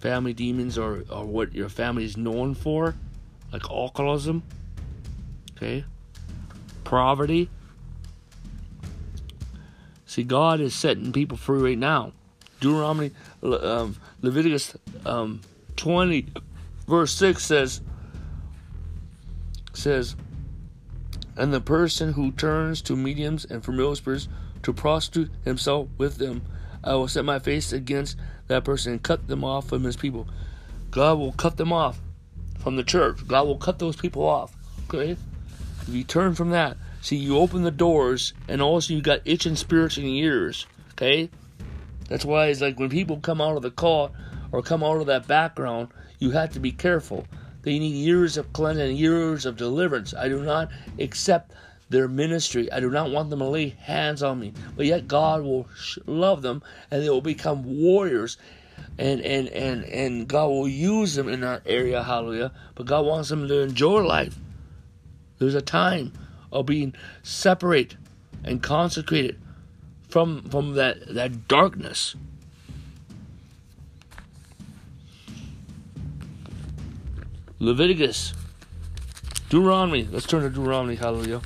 Family 0.00 0.34
demons 0.34 0.76
are, 0.76 1.04
are 1.10 1.24
what 1.24 1.54
your 1.54 1.70
family 1.70 2.04
is 2.04 2.16
known 2.16 2.54
for, 2.54 2.94
like 3.52 3.70
alcoholism, 3.70 4.42
okay? 5.56 5.84
Poverty. 6.84 7.48
See, 10.06 10.22
God 10.22 10.60
is 10.60 10.74
setting 10.74 11.12
people 11.12 11.36
free 11.36 11.60
right 11.60 11.78
now. 11.78 12.12
Deuteronomy, 12.60 13.10
um, 13.42 13.96
Leviticus 14.22 14.76
um, 15.04 15.40
20, 15.76 16.26
verse 16.86 17.12
6 17.14 17.44
says, 17.44 17.80
says, 19.72 20.14
and 21.36 21.52
the 21.52 21.60
person 21.60 22.12
who 22.12 22.30
turns 22.32 22.80
to 22.82 22.96
mediums 22.96 23.44
and 23.44 23.64
familiar 23.64 23.96
spirits 23.96 24.28
to 24.62 24.72
prostitute 24.72 25.30
himself 25.44 25.88
with 25.98 26.18
them, 26.18 26.42
I 26.82 26.94
will 26.94 27.08
set 27.08 27.24
my 27.24 27.38
face 27.38 27.72
against 27.72 28.16
that 28.46 28.64
person 28.64 28.92
and 28.92 29.02
cut 29.02 29.26
them 29.26 29.42
off 29.42 29.68
from 29.68 29.82
his 29.82 29.96
people. 29.96 30.28
God 30.90 31.18
will 31.18 31.32
cut 31.32 31.56
them 31.56 31.72
off 31.72 32.00
from 32.60 32.76
the 32.76 32.84
church. 32.84 33.26
God 33.26 33.46
will 33.46 33.58
cut 33.58 33.78
those 33.78 33.96
people 33.96 34.22
off. 34.22 34.54
Okay? 34.88 35.16
If 35.86 35.94
you 35.94 36.04
turn 36.04 36.34
from 36.34 36.50
that, 36.50 36.76
see, 37.00 37.16
you 37.16 37.38
open 37.38 37.62
the 37.62 37.70
doors, 37.70 38.32
and 38.48 38.62
also 38.62 38.94
you 38.94 39.02
got 39.02 39.20
itching 39.24 39.56
spirits 39.56 39.98
in 39.98 40.04
your 40.04 40.32
ears. 40.32 40.66
Okay? 40.92 41.30
That's 42.08 42.24
why 42.24 42.46
it's 42.46 42.60
like 42.60 42.78
when 42.78 42.90
people 42.90 43.18
come 43.18 43.40
out 43.40 43.56
of 43.56 43.62
the 43.62 43.70
cult 43.70 44.12
or 44.52 44.62
come 44.62 44.82
out 44.82 45.00
of 45.00 45.06
that 45.06 45.26
background, 45.26 45.88
you 46.18 46.30
have 46.30 46.52
to 46.52 46.60
be 46.60 46.72
careful 46.72 47.26
they 47.64 47.78
need 47.78 47.94
years 47.94 48.36
of 48.36 48.52
cleansing, 48.52 48.94
years 48.94 49.46
of 49.46 49.56
deliverance. 49.56 50.12
I 50.12 50.28
do 50.28 50.42
not 50.42 50.70
accept 50.98 51.52
their 51.88 52.08
ministry. 52.08 52.70
I 52.70 52.78
do 52.78 52.90
not 52.90 53.10
want 53.10 53.30
them 53.30 53.38
to 53.38 53.46
lay 53.46 53.70
hands 53.70 54.22
on 54.22 54.38
me. 54.38 54.52
But 54.76 54.84
yet 54.84 55.08
God 55.08 55.42
will 55.42 55.66
love 56.04 56.42
them 56.42 56.62
and 56.90 57.02
they 57.02 57.08
will 57.08 57.22
become 57.22 57.80
warriors 57.80 58.36
and 58.98 59.20
and 59.22 59.48
and 59.48 59.84
and 59.84 60.28
God 60.28 60.48
will 60.48 60.68
use 60.68 61.14
them 61.14 61.28
in 61.28 61.40
that 61.40 61.62
area, 61.64 62.02
hallelujah. 62.02 62.52
But 62.74 62.86
God 62.86 63.06
wants 63.06 63.30
them 63.30 63.48
to 63.48 63.60
enjoy 63.60 64.02
life. 64.02 64.36
There's 65.38 65.54
a 65.54 65.62
time 65.62 66.12
of 66.52 66.66
being 66.66 66.94
separate 67.22 67.96
and 68.44 68.62
consecrated 68.62 69.40
from 70.08 70.42
from 70.42 70.74
that 70.74 71.14
that 71.14 71.48
darkness. 71.48 72.14
Leviticus, 77.58 78.34
Deuteronomy. 79.48 80.06
Let's 80.10 80.26
turn 80.26 80.42
to 80.42 80.50
Deuteronomy. 80.50 80.96
Hallelujah. 80.96 81.40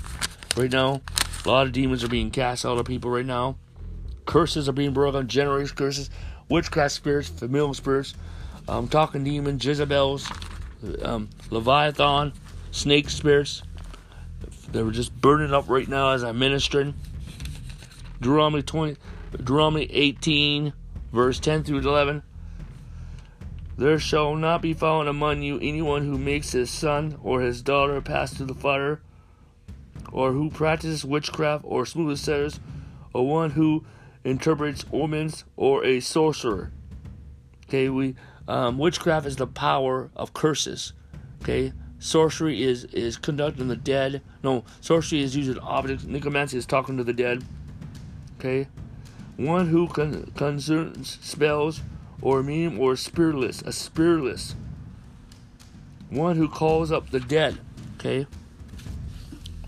Right 0.57 0.73
now, 0.73 1.00
a 1.45 1.49
lot 1.49 1.66
of 1.66 1.73
demons 1.73 2.02
are 2.02 2.09
being 2.09 2.30
cast 2.30 2.66
out 2.66 2.78
of 2.78 2.87
people 2.87 3.11
right 3.11 3.25
now. 3.25 3.57
Curses 4.26 4.68
are 4.68 4.73
being 4.73 4.92
broken. 4.92 5.28
Generation 5.28 5.76
curses, 5.76 6.11
witchcraft 6.49 6.95
spirits, 6.95 7.28
familiar 7.28 7.73
spirits. 7.75 8.14
Um, 8.66 8.88
talking 8.88 9.25
demons, 9.25 9.64
Jezebels, 9.64 10.28
um, 11.02 11.30
Leviathan, 11.50 12.33
snake 12.71 13.09
spirits. 13.09 13.62
They 14.72 14.82
were 14.82 14.90
just 14.90 15.18
burning 15.18 15.54
up 15.54 15.68
right 15.68 15.88
now 15.88 16.10
as 16.10 16.22
I'm 16.22 16.38
ministering. 16.38 16.94
Deuteronomy 18.20 18.62
20, 18.62 18.96
Deuteronomy 19.32 19.84
18, 19.84 20.72
verse 21.12 21.40
10 21.40 21.64
through 21.64 21.78
11. 21.78 22.22
There 23.78 23.98
shall 23.98 24.34
not 24.34 24.60
be 24.60 24.75
found 24.75 25.08
among 25.08 25.42
you 25.42 25.58
anyone 25.60 26.04
who 26.04 26.18
makes 26.18 26.50
his 26.50 26.68
son 26.68 27.18
or 27.22 27.40
his 27.40 27.62
daughter 27.62 28.00
pass 28.00 28.34
through 28.34 28.46
the 28.46 28.54
fire, 28.54 29.00
or 30.12 30.32
who 30.32 30.50
practices 30.50 31.04
witchcraft 31.04 31.64
or 31.66 31.87
soothsayers, 31.87 32.58
or 33.14 33.26
one 33.26 33.50
who 33.50 33.84
interprets 34.25 34.84
omens, 34.92 35.44
or 35.56 35.84
a 35.84 36.00
sorcerer. 36.00 36.72
Okay, 37.68 37.88
we 37.88 38.16
um, 38.48 38.78
witchcraft 38.78 39.26
is 39.26 39.37
the 39.37 39.46
power 39.46 40.10
of 40.16 40.34
curses. 40.34 40.92
Okay, 41.42 41.72
sorcery 41.99 42.62
is 42.62 42.85
is 42.85 43.17
conducting 43.17 43.69
the 43.69 43.76
dead. 43.76 44.23
No, 44.43 44.64
sorcery 44.81 45.23
is 45.23 45.37
using 45.37 45.59
objects. 45.59 46.05
Necromancy 46.05 46.59
is 46.59 46.67
talking 46.67 46.97
to 46.97 47.05
the 47.05 47.12
dead. 47.12 47.45
Okay? 48.38 48.69
One 49.37 49.69
who 49.69 49.88
con- 49.88 50.33
concerns 50.37 51.19
spells 51.21 51.81
or 52.21 52.43
meme 52.43 52.78
or 52.78 52.97
spiritless, 52.97 53.62
a 53.62 53.73
spiritless. 53.73 54.55
One 56.11 56.37
who 56.37 56.49
calls 56.49 56.90
up 56.90 57.11
the 57.11 57.21
dead. 57.21 57.59
Okay? 57.97 58.26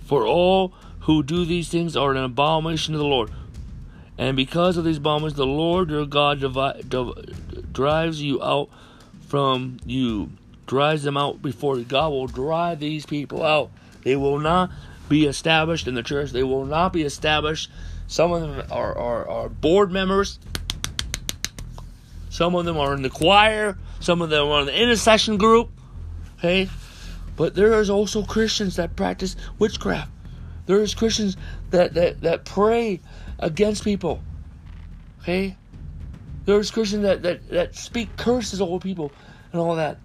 For 0.05 0.27
all 0.27 0.73
who 1.01 1.23
do 1.23 1.45
these 1.45 1.69
things 1.69 1.97
are 1.97 2.11
an 2.11 2.17
abomination 2.17 2.93
to 2.93 2.99
the 2.99 3.05
Lord. 3.05 3.31
And 4.19 4.37
because 4.37 4.77
of 4.77 4.85
these 4.85 4.99
abominations, 4.99 5.37
the 5.37 5.47
Lord 5.47 5.91
your 5.91 6.05
God 6.05 6.41
divi- 6.41 6.83
div- 6.89 7.73
drives 7.73 8.21
you 8.21 8.43
out 8.43 8.69
from 9.27 9.79
you, 9.87 10.31
drives 10.71 11.03
them 11.03 11.17
out 11.17 11.43
before. 11.43 11.77
God 11.81 12.11
will 12.11 12.29
drive 12.29 12.81
these 12.81 13.05
people 13.05 13.45
out. 13.45 13.71
They 14.05 14.17
will 14.17 14.39
not 14.39 14.71
be 15.09 15.27
established 15.27 15.89
in 15.89 15.95
the 15.95 16.03
church. 16.03 16.31
They 16.31 16.45
will 16.45 16.65
not 16.65 16.93
be 16.93 17.03
established 17.03 17.69
some 18.11 18.33
of 18.33 18.41
them 18.41 18.67
are, 18.73 18.99
are, 18.99 19.29
are 19.29 19.49
board 19.49 19.93
members. 19.93 20.41
Some 22.29 22.57
of 22.57 22.65
them 22.65 22.77
are 22.77 22.93
in 22.93 23.03
the 23.03 23.09
choir. 23.09 23.79
Some 24.00 24.21
of 24.21 24.31
them 24.31 24.49
are 24.49 24.61
in 24.62 24.67
the 24.67 24.83
intercession 24.83 25.39
group. 25.39 25.71
Okay? 26.39 26.69
But 27.37 27.55
there 27.55 27.81
is 27.81 27.89
also 27.89 28.25
Christians 28.25 28.75
that 28.77 28.97
practice 28.97 29.37
witchcraft. 29.61 30.11
There 30.66 30.81
is 30.83 30.92
Christians 30.92 31.37
that, 31.71 31.94
that, 31.94 32.23
that 32.23 32.44
pray 32.44 33.01
against 33.38 33.85
people. 33.85 34.21
Okay? 35.23 35.57
There's 36.47 36.73
Christians 36.73 37.05
that, 37.05 37.23
that, 37.23 37.49
that 37.51 37.77
speak 37.77 38.16
curses 38.16 38.61
over 38.61 38.81
people 38.81 39.12
and 39.53 39.61
all 39.61 39.77
that. 39.77 39.99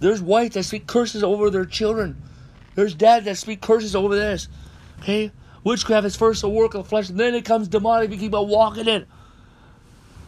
There's 0.00 0.20
whites 0.20 0.54
that 0.54 0.64
speak 0.64 0.86
curses 0.86 1.22
over 1.22 1.50
their 1.50 1.64
children. 1.64 2.22
There's 2.74 2.94
dads 2.94 3.24
that 3.24 3.36
speak 3.36 3.60
curses 3.60 3.96
over 3.96 4.14
this. 4.14 4.48
Okay? 5.00 5.32
Witchcraft 5.66 6.06
is 6.06 6.14
first 6.14 6.44
a 6.44 6.48
work 6.48 6.74
of 6.74 6.84
the 6.84 6.88
flesh, 6.88 7.08
and 7.08 7.18
then 7.18 7.34
it 7.34 7.44
comes 7.44 7.66
demonic. 7.66 8.10
if 8.10 8.14
You 8.14 8.20
keep 8.20 8.34
on 8.34 8.48
walking 8.48 8.86
in. 8.86 9.04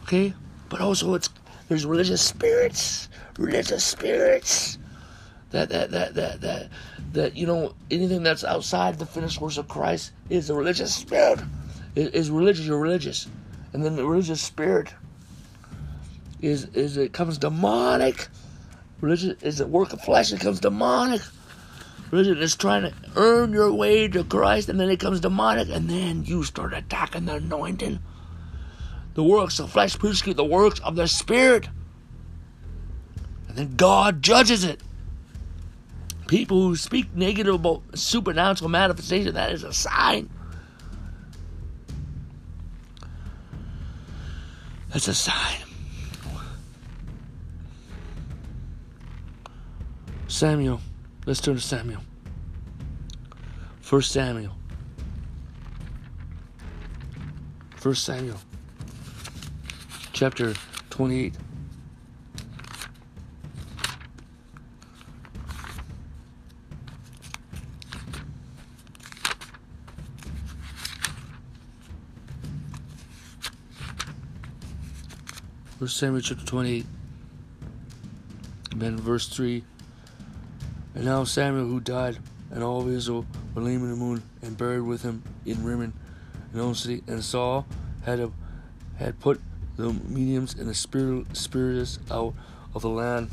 Okay, 0.03 0.33
but 0.67 0.81
also 0.81 1.13
it's 1.13 1.29
there's 1.69 1.85
religious 1.85 2.21
spirits, 2.21 3.07
religious 3.37 3.85
spirits. 3.85 4.77
That 5.51 5.69
that 5.69 5.91
that 5.91 6.15
that 6.15 6.41
that 6.41 6.69
that 7.13 7.37
you 7.37 7.47
know 7.47 7.73
anything 7.89 8.21
that's 8.21 8.43
outside 8.43 8.99
the 8.99 9.05
finished 9.05 9.39
works 9.39 9.57
of 9.57 9.69
Christ 9.69 10.11
is 10.29 10.49
a 10.49 10.53
religious 10.53 10.93
spirit. 10.93 11.39
Is, 11.95 12.09
is 12.09 12.31
religious. 12.31 12.65
You're 12.65 12.77
religious, 12.77 13.27
and 13.71 13.81
then 13.81 13.95
the 13.95 14.05
religious 14.05 14.41
spirit 14.41 14.93
is 16.41 16.65
is 16.73 16.97
it 16.97 17.13
comes 17.13 17.37
demonic. 17.37 18.27
Religion 19.01 19.37
is 19.41 19.59
a 19.59 19.67
work 19.67 19.93
of 19.93 20.01
flesh. 20.01 20.33
It 20.33 20.41
comes 20.41 20.59
demonic. 20.59 21.21
Religion 22.11 22.37
is 22.39 22.55
trying 22.55 22.83
to 22.83 22.93
earn 23.15 23.53
your 23.53 23.71
way 23.71 24.07
to 24.07 24.23
Christ, 24.23 24.67
and 24.67 24.79
then 24.79 24.89
it 24.89 24.99
comes 24.99 25.19
demonic, 25.19 25.69
and 25.69 25.89
then 25.89 26.25
you 26.25 26.43
start 26.43 26.73
attacking 26.73 27.25
the 27.25 27.35
anointing. 27.35 27.99
The 29.13 29.23
works 29.23 29.59
of 29.59 29.71
flesh 29.71 29.97
persecute 29.97 30.35
the 30.35 30.43
works 30.43 30.79
of 30.79 30.95
the 30.95 31.07
Spirit. 31.07 31.69
And 33.47 33.57
then 33.57 33.75
God 33.75 34.21
judges 34.21 34.63
it. 34.63 34.81
People 36.27 36.61
who 36.61 36.75
speak 36.75 37.15
negative 37.15 37.55
about 37.55 37.81
supernatural 37.97 38.69
manifestation, 38.69 39.33
that 39.35 39.51
is 39.51 39.63
a 39.63 39.73
sign. 39.73 40.29
That's 44.91 45.07
a 45.07 45.13
sign. 45.13 45.68
Samuel 50.29 50.79
Let's 51.29 51.41
turn 51.41 51.53
to 51.55 51.61
Samuel. 51.61 52.01
First 53.81 54.11
Samuel. 54.11 54.55
First 57.75 58.03
Samuel. 58.03 58.37
Chapter 60.11 60.55
28. 60.89 61.35
First 75.77 75.97
Samuel 75.97 76.21
chapter 76.21 76.45
28. 76.45 76.85
Then 78.75 78.97
verse 78.97 79.27
3 79.27 79.63
and 80.95 81.05
now 81.05 81.23
Samuel, 81.23 81.65
who 81.65 81.79
died, 81.79 82.17
and 82.51 82.63
all 82.63 82.81
of 82.81 82.89
Israel 82.89 83.25
were 83.53 83.61
lame 83.61 83.83
in 83.83 83.91
the 83.91 83.95
moon, 83.95 84.23
and 84.41 84.57
buried 84.57 84.81
with 84.81 85.03
him 85.03 85.23
in 85.45 85.63
Rimmon, 85.63 85.93
and 86.53 86.77
city. 86.77 87.03
And 87.07 87.23
Saul 87.23 87.65
had 88.03 88.19
a, 88.19 88.31
had 88.97 89.19
put 89.19 89.39
the 89.77 89.93
mediums 89.93 90.55
and 90.55 90.67
the 90.67 90.73
spirit, 90.73 91.35
spirits 91.37 91.99
out 92.11 92.33
of 92.73 92.81
the 92.81 92.89
land. 92.89 93.29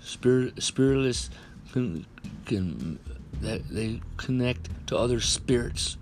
Spirit, 0.00 0.62
spiritless 0.62 1.30
can, 1.72 2.06
can 2.44 2.98
that 3.40 3.68
they 3.68 4.00
connect 4.16 4.68
to 4.86 4.96
other 4.96 5.20
spirits 5.20 5.96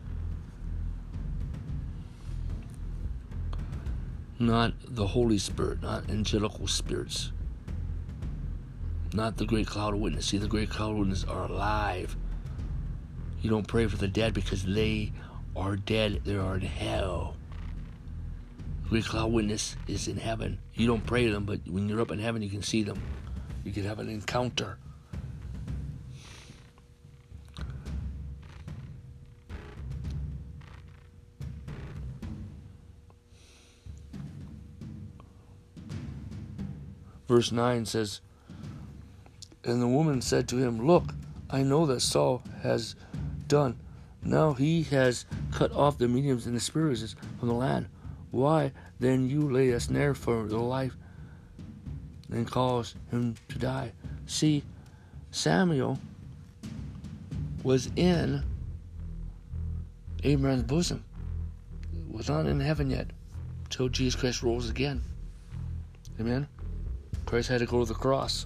not 4.42 4.74
the 4.82 5.06
Holy 5.06 5.38
Spirit, 5.38 5.82
not 5.82 6.10
angelical 6.10 6.66
spirits, 6.66 7.32
not 9.14 9.36
the 9.36 9.46
great 9.46 9.66
cloud 9.66 9.94
of 9.94 10.00
witness. 10.00 10.26
See, 10.26 10.38
the 10.38 10.48
great 10.48 10.68
cloud 10.68 10.92
of 10.92 10.98
witness 10.98 11.24
are 11.24 11.44
alive. 11.44 12.16
You 13.40 13.50
don't 13.50 13.66
pray 13.66 13.86
for 13.86 13.96
the 13.96 14.08
dead 14.08 14.34
because 14.34 14.64
they 14.64 15.12
are 15.56 15.76
dead. 15.76 16.22
They 16.24 16.36
are 16.36 16.56
in 16.56 16.62
hell. 16.62 17.36
The 18.84 18.88
great 18.90 19.04
cloud 19.04 19.26
of 19.26 19.32
witness 19.32 19.76
is 19.86 20.08
in 20.08 20.16
heaven. 20.16 20.58
You 20.74 20.86
don't 20.86 21.06
pray 21.06 21.26
to 21.26 21.32
them, 21.32 21.44
but 21.44 21.60
when 21.66 21.88
you're 21.88 22.00
up 22.00 22.10
in 22.10 22.18
heaven, 22.18 22.42
you 22.42 22.50
can 22.50 22.62
see 22.62 22.82
them. 22.82 23.00
You 23.64 23.72
can 23.72 23.84
have 23.84 23.98
an 23.98 24.08
encounter. 24.08 24.78
Verse 37.32 37.50
9 37.50 37.86
says, 37.86 38.20
And 39.64 39.80
the 39.80 39.88
woman 39.88 40.20
said 40.20 40.46
to 40.48 40.58
him, 40.58 40.86
Look, 40.86 41.14
I 41.48 41.62
know 41.62 41.86
that 41.86 42.00
Saul 42.00 42.42
has 42.62 42.94
done. 43.48 43.78
Now 44.22 44.52
he 44.52 44.82
has 44.82 45.24
cut 45.50 45.72
off 45.72 45.96
the 45.96 46.08
mediums 46.08 46.46
and 46.46 46.54
the 46.54 46.60
spirits 46.60 47.16
from 47.38 47.48
the 47.48 47.54
land. 47.54 47.86
Why 48.32 48.72
then 49.00 49.30
you 49.30 49.50
lay 49.50 49.70
a 49.70 49.80
snare 49.80 50.12
for 50.12 50.46
the 50.46 50.58
life 50.58 50.94
and 52.30 52.46
cause 52.46 52.96
him 53.10 53.36
to 53.48 53.58
die? 53.58 53.92
See, 54.26 54.62
Samuel 55.30 55.98
was 57.62 57.90
in 57.96 58.42
Abraham's 60.22 60.64
bosom. 60.64 61.02
Was 62.10 62.28
not 62.28 62.44
in 62.44 62.60
heaven 62.60 62.90
yet 62.90 63.06
till 63.70 63.88
Jesus 63.88 64.20
Christ 64.20 64.42
rose 64.42 64.68
again. 64.68 65.00
Amen. 66.20 66.46
Christ 67.32 67.48
had 67.48 67.60
to 67.60 67.66
go 67.66 67.80
to 67.80 67.86
the 67.86 67.94
cross. 67.94 68.44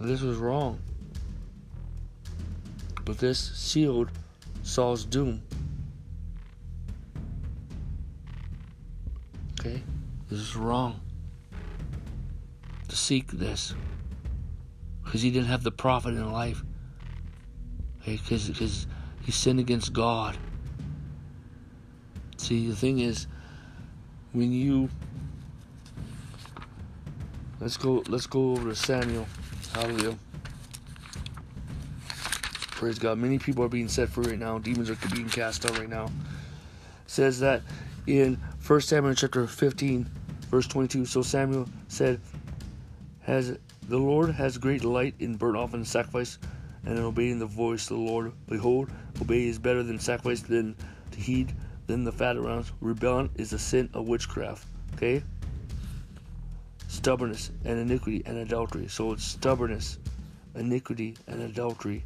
This 0.00 0.20
was 0.20 0.36
wrong. 0.36 0.80
But 3.04 3.18
this 3.18 3.38
sealed 3.38 4.10
Saul's 4.64 5.04
doom. 5.04 5.40
Okay? 9.60 9.80
This 10.28 10.40
is 10.40 10.56
wrong. 10.56 10.98
To 12.88 12.96
seek 12.96 13.30
this. 13.30 13.76
Because 15.04 15.22
he 15.22 15.30
didn't 15.30 15.46
have 15.46 15.62
the 15.62 15.70
prophet 15.70 16.14
in 16.14 16.32
life. 16.32 16.64
Okay? 18.02 18.16
Because 18.28 18.88
he 19.22 19.30
sinned 19.30 19.60
against 19.60 19.92
God. 19.92 20.36
See, 22.38 22.66
the 22.66 22.74
thing 22.74 22.98
is, 22.98 23.28
when 24.32 24.50
you 24.50 24.88
let's 27.60 27.76
go 27.76 28.02
let's 28.08 28.26
go 28.26 28.52
over 28.52 28.70
to 28.70 28.74
Samuel. 28.74 29.26
Hallelujah. 29.72 30.16
Praise 32.70 32.98
God. 32.98 33.18
Many 33.18 33.38
people 33.38 33.64
are 33.64 33.68
being 33.68 33.88
set 33.88 34.08
free 34.08 34.26
right 34.26 34.38
now. 34.38 34.58
Demons 34.58 34.88
are 34.88 34.96
being 35.12 35.28
cast 35.28 35.66
out 35.66 35.76
right 35.78 35.88
now. 35.88 36.04
It 36.04 36.10
says 37.08 37.40
that 37.40 37.62
in 38.06 38.38
1 38.66 38.80
Samuel 38.82 39.14
chapter 39.14 39.46
15, 39.46 40.08
verse 40.48 40.66
22. 40.68 41.04
So 41.04 41.22
Samuel 41.22 41.68
said, 41.88 42.20
Has 43.22 43.58
the 43.88 43.98
Lord 43.98 44.30
has 44.30 44.58
great 44.58 44.82
delight 44.82 45.14
in 45.18 45.34
burnt 45.36 45.56
offering 45.56 45.80
and 45.80 45.88
sacrifice, 45.88 46.38
and 46.84 46.98
in 46.98 47.04
obeying 47.04 47.38
the 47.38 47.46
voice 47.46 47.90
of 47.90 47.96
the 47.96 48.02
Lord. 48.02 48.32
Behold, 48.48 48.90
obey 49.20 49.48
is 49.48 49.58
better 49.58 49.82
than 49.82 49.98
sacrifice 49.98 50.42
than 50.42 50.76
to 51.10 51.18
heed 51.18 51.54
than 51.86 52.04
the 52.04 52.12
fat 52.12 52.36
around. 52.36 52.70
Rebellion 52.80 53.30
is 53.36 53.50
the 53.50 53.58
sin 53.58 53.90
of 53.92 54.06
witchcraft. 54.06 54.66
Okay? 54.94 55.22
Stubbornness 56.98 57.52
and 57.64 57.78
iniquity 57.78 58.24
and 58.26 58.38
adultery. 58.38 58.88
So 58.88 59.12
it's 59.12 59.22
stubbornness, 59.22 60.00
iniquity, 60.56 61.16
and 61.28 61.42
adultery. 61.42 62.02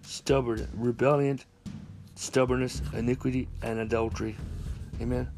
Stubborn, 0.00 0.66
rebellion, 0.72 1.38
stubbornness, 2.14 2.80
iniquity, 2.94 3.48
and 3.60 3.80
adultery. 3.80 4.34
Amen. 4.98 5.28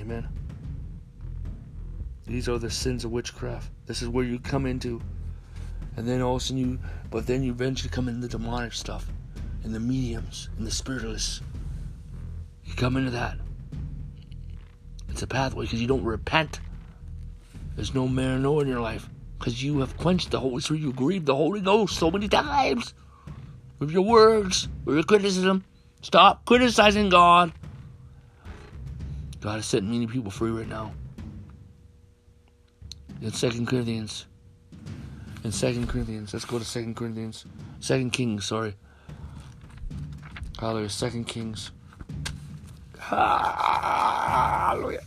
Amen. 0.00 0.26
These 2.26 2.48
are 2.48 2.58
the 2.58 2.70
sins 2.70 3.04
of 3.04 3.12
witchcraft. 3.12 3.70
This 3.84 4.00
is 4.00 4.08
where 4.08 4.24
you 4.24 4.38
come 4.38 4.64
into. 4.64 5.02
And 5.98 6.08
then 6.08 6.22
all 6.22 6.36
of 6.36 6.40
a 6.40 6.44
sudden 6.46 6.56
you, 6.56 6.78
but 7.10 7.26
then 7.26 7.42
you 7.42 7.52
eventually 7.52 7.90
come 7.90 8.08
into 8.08 8.26
the 8.26 8.38
demonic 8.38 8.72
stuff 8.72 9.06
and 9.64 9.74
the 9.74 9.80
mediums 9.80 10.48
and 10.56 10.66
the 10.66 10.70
spiritualists. 10.70 11.42
You 12.64 12.72
come 12.72 12.96
into 12.96 13.10
that. 13.10 13.36
A 15.24 15.26
pathway 15.26 15.64
because 15.64 15.80
you 15.80 15.88
don't 15.88 16.04
repent. 16.04 16.60
There's 17.76 17.94
no 17.94 18.06
no 18.06 18.60
in 18.60 18.68
your 18.68 18.80
life 18.80 19.08
because 19.38 19.62
you 19.62 19.80
have 19.80 19.96
quenched 19.96 20.30
the 20.30 20.38
Holy 20.38 20.60
Spirit. 20.60 20.82
You 20.82 20.92
grieved 20.92 21.24
the 21.24 21.34
Holy 21.34 21.62
Ghost 21.62 21.96
so 21.96 22.10
many 22.10 22.28
times 22.28 22.92
with 23.78 23.90
your 23.90 24.02
words, 24.02 24.68
with 24.84 24.96
your 24.96 25.04
criticism. 25.04 25.64
Stop 26.02 26.44
criticizing 26.44 27.08
God. 27.08 27.52
God 29.40 29.60
is 29.60 29.64
setting 29.64 29.90
many 29.90 30.06
people 30.06 30.30
free 30.30 30.50
right 30.50 30.68
now. 30.68 30.92
In 33.22 33.32
Second 33.32 33.66
Corinthians. 33.66 34.26
In 35.42 35.52
Second 35.52 35.88
Corinthians. 35.88 36.34
Let's 36.34 36.44
go 36.44 36.58
to 36.58 36.66
Second 36.66 36.96
Corinthians. 36.96 37.46
Second 37.80 38.10
Kings, 38.10 38.44
sorry. 38.44 38.74
Hallelujah. 40.60 40.90
Second 40.90 41.24
Kings. 41.24 41.70
Hallelujah. 42.98 45.00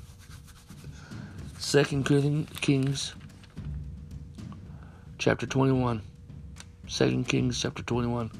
Second 1.60 2.06
Kings 2.62 3.16
chapter 5.18 5.48
21. 5.48 6.02
Second 6.88 7.28
Kings 7.28 7.60
chapter 7.60 7.82
21. 7.82 8.32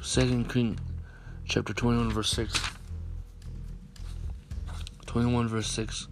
Second 0.00 0.48
King 0.48 0.78
chapter 1.44 1.74
21 1.74 2.10
verse 2.10 2.30
6. 2.30 2.58
21 5.06 5.48
verse 5.48 5.70
6. 5.70 6.08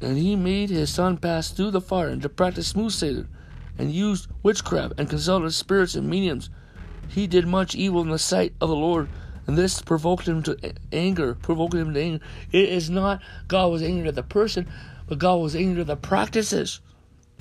And 0.00 0.16
he 0.16 0.36
made 0.36 0.70
his 0.70 0.90
son 0.90 1.16
pass 1.16 1.50
through 1.50 1.72
the 1.72 1.80
fire 1.80 2.08
and 2.08 2.22
to 2.22 2.28
practice 2.28 2.68
smooth 2.68 3.26
and 3.78 3.92
used 3.92 4.28
witchcraft 4.42 4.94
and 4.98 5.08
consulted 5.08 5.52
spirits 5.52 5.94
and 5.94 6.08
mediums. 6.08 6.50
He 7.08 7.26
did 7.26 7.46
much 7.46 7.74
evil 7.74 8.02
in 8.02 8.08
the 8.08 8.18
sight 8.18 8.52
of 8.60 8.68
the 8.68 8.76
Lord, 8.76 9.08
and 9.46 9.56
this 9.56 9.80
provoked 9.80 10.28
him 10.28 10.42
to 10.44 10.74
anger, 10.92 11.34
provoked 11.34 11.74
him 11.74 11.94
to 11.94 12.00
anger. 12.00 12.24
It 12.52 12.68
is 12.68 12.90
not 12.90 13.22
God 13.48 13.68
was 13.68 13.82
angry 13.82 14.08
at 14.08 14.14
the 14.14 14.22
person, 14.22 14.68
but 15.06 15.18
God 15.18 15.36
was 15.36 15.56
angry 15.56 15.80
at 15.80 15.86
the 15.86 15.96
practices. 15.96 16.80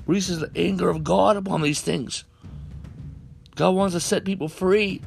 Releases 0.05 0.39
the 0.39 0.51
anger 0.55 0.89
of 0.89 1.03
God 1.03 1.35
upon 1.35 1.61
these 1.61 1.81
things. 1.81 2.23
God 3.55 3.71
wants 3.71 3.93
to 3.93 3.99
set 3.99 4.23
people 4.23 4.47
free. 4.47 5.01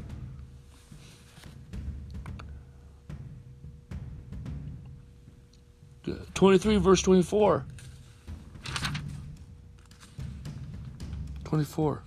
23, 6.35 6.77
verse 6.77 7.03
24. 7.03 7.65
24. 11.45 12.03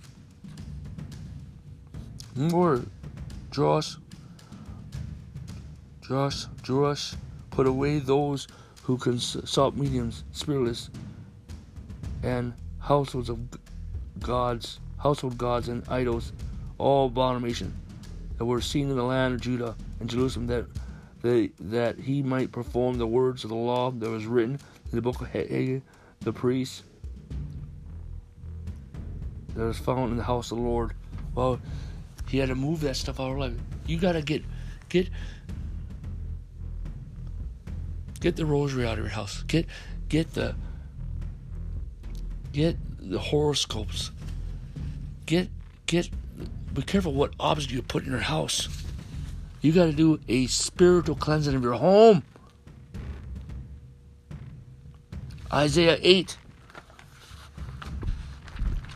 More. 2.36 2.82
Josh, 3.50 3.96
Josh, 6.02 6.46
Josh, 6.62 7.14
put 7.50 7.66
away 7.68 8.00
those 8.00 8.48
who 8.82 8.96
consult 8.98 9.76
mediums, 9.76 10.24
spiritualists, 10.32 10.90
and 12.24 12.52
households 12.80 13.28
of 13.28 13.38
gods, 14.18 14.80
household 14.98 15.38
gods 15.38 15.68
and 15.68 15.88
idols, 15.88 16.32
all 16.78 17.06
abomination 17.06 17.72
that 18.38 18.44
were 18.44 18.60
seen 18.60 18.90
in 18.90 18.96
the 18.96 19.04
land 19.04 19.34
of 19.34 19.40
Judah 19.40 19.76
and 20.00 20.10
Jerusalem 20.10 20.48
that 20.48 20.66
that, 21.24 21.96
he 21.98 22.22
might 22.22 22.52
perform 22.52 22.98
the 22.98 23.06
words 23.06 23.44
of 23.44 23.50
the 23.50 23.56
law 23.56 23.90
that 23.90 24.10
was 24.10 24.26
written 24.26 24.58
in 24.90 24.96
the 24.96 25.00
book 25.00 25.20
of 25.22 25.28
Haggai, 25.28 25.80
the 26.20 26.32
priest, 26.32 26.84
that 29.54 29.64
was 29.64 29.78
found 29.78 30.10
in 30.10 30.16
the 30.18 30.22
house 30.22 30.50
of 30.50 30.58
the 30.58 30.64
Lord. 30.64 30.92
Well, 31.34 31.60
he 32.28 32.38
had 32.38 32.50
to 32.50 32.54
move 32.54 32.80
that 32.80 32.96
stuff 32.96 33.20
out 33.20 33.32
of 33.32 33.38
life. 33.38 33.54
You 33.86 33.98
gotta 33.98 34.20
get, 34.20 34.42
get, 34.88 35.08
get 38.20 38.36
the 38.36 38.44
rosary 38.44 38.86
out 38.86 38.98
of 38.98 38.98
your 38.98 39.08
house. 39.08 39.42
Get, 39.44 39.66
get 40.08 40.34
the, 40.34 40.54
get 42.52 42.76
the 42.98 43.18
horoscopes. 43.18 44.10
Get, 45.24 45.48
get. 45.86 46.10
Be 46.74 46.82
careful 46.82 47.14
what 47.14 47.32
object 47.38 47.72
you 47.72 47.80
put 47.82 48.04
in 48.04 48.10
your 48.10 48.20
house. 48.20 48.83
You 49.64 49.72
got 49.72 49.86
to 49.86 49.94
do 49.94 50.20
a 50.28 50.46
spiritual 50.46 51.16
cleansing 51.16 51.54
of 51.54 51.62
your 51.62 51.72
home. 51.72 52.22
Isaiah 55.50 55.96
8. 56.02 56.36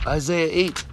Isaiah 0.07 0.51
8. 0.53 0.85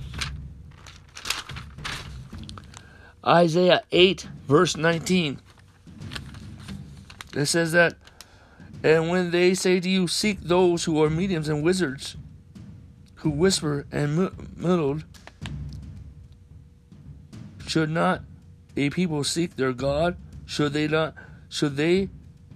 Isaiah 3.28 3.84
8, 3.92 4.30
verse 4.48 4.78
19. 4.78 5.42
It 7.36 7.46
says 7.48 7.74
that, 7.74 7.96
and 8.82 9.10
when 9.10 9.32
they 9.32 9.54
say 9.54 9.82
to 9.82 9.90
you, 9.90 10.08
Seek 10.08 10.40
those 10.40 10.86
who 10.86 11.04
are 11.04 11.10
mediums 11.10 11.50
and 11.50 11.62
wizards, 11.62 12.16
who 13.16 13.30
whisper 13.30 13.86
and 13.92 14.32
muddled, 14.56 15.04
should 17.68 17.90
not 17.90 18.22
a 18.78 18.90
people 18.90 19.24
seek 19.24 19.56
their 19.56 19.74
God? 19.74 20.18
Should 20.46 20.74
they 20.74 20.88
not 20.88 21.16
should 21.50 21.76
they 21.76 22.10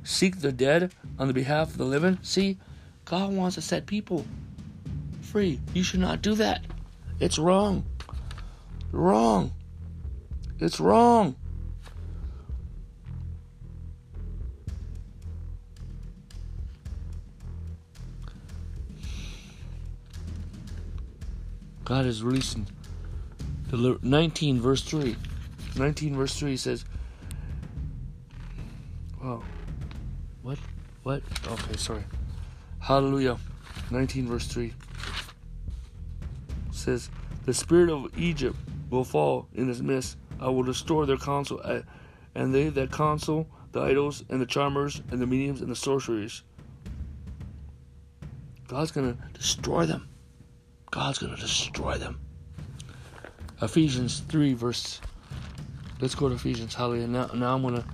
seek 0.03 0.41
the 0.41 0.51
dead 0.51 0.93
on 1.17 1.27
the 1.27 1.33
behalf 1.33 1.71
of 1.71 1.77
the 1.77 1.85
living? 1.85 2.19
See, 2.21 2.57
God 3.05 3.33
wants 3.33 3.55
to 3.55 3.61
set 3.61 3.85
people 3.85 4.25
free. 5.21 5.59
You 5.73 5.83
should 5.83 5.99
not 5.99 6.21
do 6.21 6.35
that. 6.35 6.63
It's 7.19 7.39
wrong. 7.39 7.85
Wrong. 8.91 9.51
It's 10.59 10.79
wrong. 10.79 11.35
God 21.85 22.05
is 22.05 22.21
releasing 22.21 22.67
19 23.71 24.61
verse 24.61 24.83
3. 24.83 25.15
19 25.79 26.15
verse 26.15 26.37
3 26.37 26.57
says, 26.57 26.85
Wow. 29.23 29.43
What? 30.41 30.59
what? 31.03 31.23
Okay, 31.47 31.77
sorry. 31.77 32.03
Hallelujah. 32.79 33.37
19 33.89 34.27
verse 34.27 34.47
3 34.47 34.73
says, 36.71 37.09
The 37.45 37.53
spirit 37.53 37.89
of 37.89 38.17
Egypt 38.17 38.55
will 38.89 39.03
fall 39.03 39.47
in 39.53 39.67
his 39.67 39.81
midst. 39.81 40.17
I 40.39 40.49
will 40.49 40.63
destroy 40.63 41.05
their 41.05 41.17
counsel, 41.17 41.61
eh, 41.65 41.81
and 42.35 42.53
they 42.53 42.69
that 42.69 42.91
counsel 42.91 43.47
the 43.71 43.81
idols 43.81 44.23
and 44.29 44.41
the 44.41 44.45
charmers 44.45 45.01
and 45.11 45.21
the 45.21 45.27
mediums 45.27 45.61
and 45.61 45.69
the 45.69 45.75
sorceries. 45.75 46.43
God's 48.67 48.91
going 48.91 49.15
to 49.15 49.37
destroy 49.37 49.85
them. 49.85 50.07
God's 50.91 51.19
going 51.19 51.35
to 51.35 51.41
destroy 51.41 51.97
them. 51.97 52.19
Ephesians 53.61 54.21
3, 54.27 54.53
verse. 54.53 55.01
Let's 56.01 56.15
go 56.15 56.29
to 56.29 56.35
Ephesians. 56.35 56.73
Hallelujah. 56.73 57.07
Now, 57.07 57.25
now 57.33 57.55
I'm 57.55 57.61
going 57.61 57.75
to. 57.75 57.85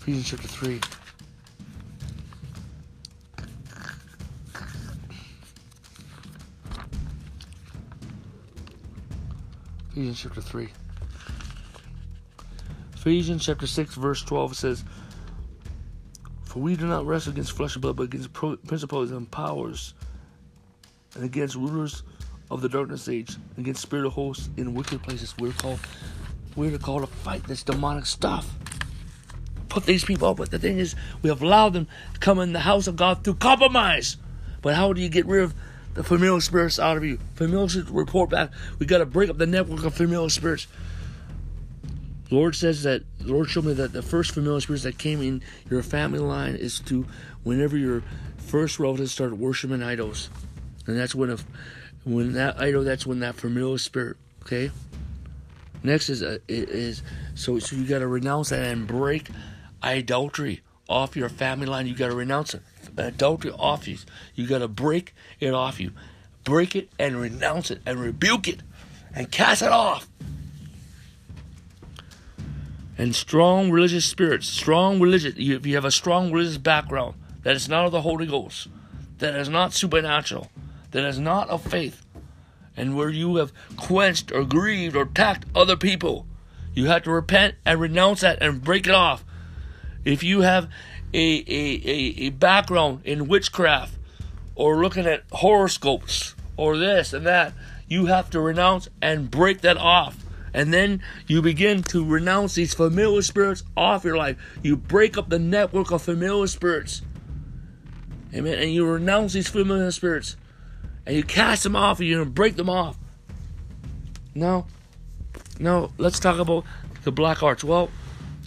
Ephesians 0.00 0.28
chapter 0.28 0.48
3. 0.48 0.80
Ephesians 9.92 10.20
chapter 10.20 10.40
3. 10.42 10.68
Ephesians 12.94 13.46
chapter 13.46 13.66
6, 13.66 13.94
verse 13.94 14.22
12 14.22 14.56
says, 14.56 14.84
For 16.44 16.58
we 16.58 16.76
do 16.76 16.86
not 16.86 17.06
wrestle 17.06 17.32
against 17.32 17.52
flesh 17.52 17.74
and 17.74 17.82
blood, 17.82 17.96
but 17.96 18.02
against 18.04 18.32
principalities 18.34 19.12
and 19.12 19.30
powers, 19.30 19.94
and 21.14 21.24
against 21.24 21.54
rulers 21.54 22.02
of 22.50 22.62
the 22.62 22.68
darkness 22.68 23.08
age, 23.08 23.36
against 23.56 23.82
spiritual 23.82 24.10
hosts 24.10 24.48
in 24.56 24.74
wicked 24.74 25.02
places. 25.02 25.34
We're 25.38 25.52
called 25.52 25.80
we're 26.56 26.76
called 26.78 27.02
to 27.02 27.06
fight 27.06 27.44
this 27.44 27.62
demonic 27.62 28.06
stuff. 28.06 28.52
Put 29.68 29.84
these 29.84 30.04
people 30.04 30.28
up. 30.28 30.38
But 30.38 30.50
the 30.50 30.58
thing 30.58 30.78
is, 30.78 30.96
we 31.22 31.28
have 31.28 31.42
allowed 31.42 31.74
them 31.74 31.86
to 32.14 32.20
come 32.20 32.40
in 32.40 32.52
the 32.52 32.60
house 32.60 32.86
of 32.86 32.96
God 32.96 33.22
through 33.22 33.34
compromise. 33.34 34.16
But 34.60 34.74
how 34.74 34.92
do 34.92 35.00
you 35.00 35.08
get 35.08 35.26
rid 35.26 35.44
of 35.44 35.54
the 35.98 36.04
familiar 36.04 36.40
spirits 36.40 36.78
out 36.78 36.96
of 36.96 37.04
you. 37.04 37.18
Familiar 37.34 37.68
spirits 37.68 37.90
report 37.90 38.30
back. 38.30 38.50
We 38.78 38.86
got 38.86 38.98
to 38.98 39.06
break 39.06 39.30
up 39.30 39.38
the 39.38 39.48
network 39.48 39.84
of 39.84 39.94
familiar 39.94 40.28
spirits. 40.28 40.68
Lord 42.30 42.54
says 42.54 42.84
that 42.84 43.02
Lord 43.20 43.50
showed 43.50 43.64
me 43.64 43.72
that 43.72 43.92
the 43.92 44.02
first 44.02 44.30
familiar 44.30 44.60
spirits 44.60 44.84
that 44.84 44.96
came 44.96 45.20
in 45.22 45.42
your 45.68 45.82
family 45.82 46.20
line 46.20 46.54
is 46.54 46.78
to 46.80 47.04
whenever 47.42 47.76
your 47.76 48.04
first 48.36 48.78
relatives 48.78 49.10
started 49.10 49.40
worshiping 49.40 49.82
idols, 49.82 50.30
and 50.86 50.96
that's 50.96 51.16
when 51.16 51.30
a 51.30 51.38
when 52.08 52.32
that 52.32 52.60
idol 52.60 52.84
that's 52.84 53.06
when 53.06 53.20
that 53.20 53.34
familiar 53.34 53.78
spirit. 53.78 54.16
Okay. 54.42 54.70
Next 55.82 56.08
is 56.08 56.22
uh, 56.22 56.38
a, 56.48 56.52
is 56.52 57.02
so 57.34 57.58
so 57.58 57.76
you 57.76 57.84
got 57.86 58.00
to 58.00 58.06
renounce 58.06 58.48
that 58.48 58.60
and 58.60 58.86
break 58.86 59.28
idolatry 59.82 60.62
off 60.88 61.16
your 61.16 61.28
family 61.28 61.66
line. 61.66 61.86
You 61.86 61.94
got 61.94 62.08
to 62.08 62.16
renounce 62.16 62.54
it 62.54 62.62
adultery 62.96 63.52
off 63.52 63.86
you. 63.86 63.98
You 64.34 64.46
got 64.46 64.58
to 64.58 64.68
break 64.68 65.14
it 65.40 65.54
off 65.54 65.80
you. 65.80 65.92
Break 66.44 66.74
it 66.74 66.88
and 66.98 67.20
renounce 67.20 67.70
it 67.70 67.80
and 67.86 68.00
rebuke 68.00 68.48
it 68.48 68.62
and 69.14 69.30
cast 69.30 69.62
it 69.62 69.68
off. 69.68 70.08
And 72.96 73.14
strong 73.14 73.70
religious 73.70 74.04
spirits, 74.04 74.48
strong 74.48 75.00
religious, 75.00 75.34
if 75.36 75.66
you 75.66 75.74
have 75.76 75.84
a 75.84 75.90
strong 75.90 76.32
religious 76.32 76.58
background 76.58 77.14
that 77.42 77.54
is 77.54 77.68
not 77.68 77.86
of 77.86 77.92
the 77.92 78.00
Holy 78.00 78.26
Ghost, 78.26 78.68
that 79.18 79.36
is 79.36 79.48
not 79.48 79.72
supernatural, 79.72 80.50
that 80.90 81.04
is 81.04 81.18
not 81.18 81.48
of 81.48 81.62
faith, 81.62 82.04
and 82.76 82.96
where 82.96 83.10
you 83.10 83.36
have 83.36 83.52
quenched 83.76 84.32
or 84.32 84.44
grieved 84.44 84.96
or 84.96 85.02
attacked 85.02 85.44
other 85.54 85.76
people, 85.76 86.26
you 86.74 86.86
have 86.86 87.02
to 87.02 87.10
repent 87.10 87.56
and 87.64 87.80
renounce 87.80 88.20
that 88.20 88.40
and 88.40 88.62
break 88.62 88.86
it 88.86 88.94
off. 88.94 89.24
If 90.04 90.22
you 90.22 90.42
have 90.42 90.68
a, 91.12 91.18
a, 91.18 91.82
a, 91.84 92.26
a 92.26 92.30
background 92.30 93.00
in 93.04 93.28
witchcraft 93.28 93.94
or 94.54 94.82
looking 94.82 95.06
at 95.06 95.24
horoscopes 95.32 96.34
or 96.56 96.76
this 96.76 97.12
and 97.12 97.26
that, 97.26 97.52
you 97.88 98.06
have 98.06 98.30
to 98.30 98.40
renounce 98.40 98.88
and 99.00 99.30
break 99.30 99.62
that 99.62 99.76
off. 99.76 100.24
And 100.54 100.72
then 100.72 101.02
you 101.26 101.42
begin 101.42 101.82
to 101.84 102.04
renounce 102.04 102.54
these 102.54 102.74
familiar 102.74 103.22
spirits 103.22 103.62
off 103.76 104.04
your 104.04 104.16
life. 104.16 104.36
You 104.62 104.76
break 104.76 105.16
up 105.18 105.28
the 105.28 105.38
network 105.38 105.90
of 105.90 106.02
familiar 106.02 106.46
spirits. 106.46 107.02
Amen. 108.34 108.58
And 108.58 108.72
you 108.72 108.86
renounce 108.86 109.32
these 109.32 109.48
familiar 109.48 109.90
spirits. 109.90 110.36
And 111.08 111.16
you 111.16 111.24
cast 111.24 111.64
them 111.64 111.74
off 111.74 111.98
and 111.98 112.08
you 112.08 112.24
break 112.24 112.54
them 112.54 112.70
off. 112.70 112.96
No, 114.34 114.66
no, 115.58 115.90
let's 115.98 116.20
talk 116.20 116.38
about 116.38 116.64
the 117.02 117.10
black 117.10 117.42
arts. 117.42 117.64
Well, 117.64 117.90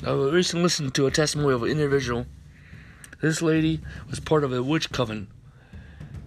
I 0.06 0.12
recently 0.12 0.64
listened 0.64 0.96
to 0.96 1.08
a 1.08 1.12
testimony 1.12 1.54
of 1.54 1.64
an 1.64 1.70
individual 1.70 2.26
this 3.22 3.42
lady 3.42 3.80
was 4.10 4.20
part 4.20 4.44
of 4.44 4.52
a 4.52 4.64
witch 4.64 4.92
coven. 4.92 5.28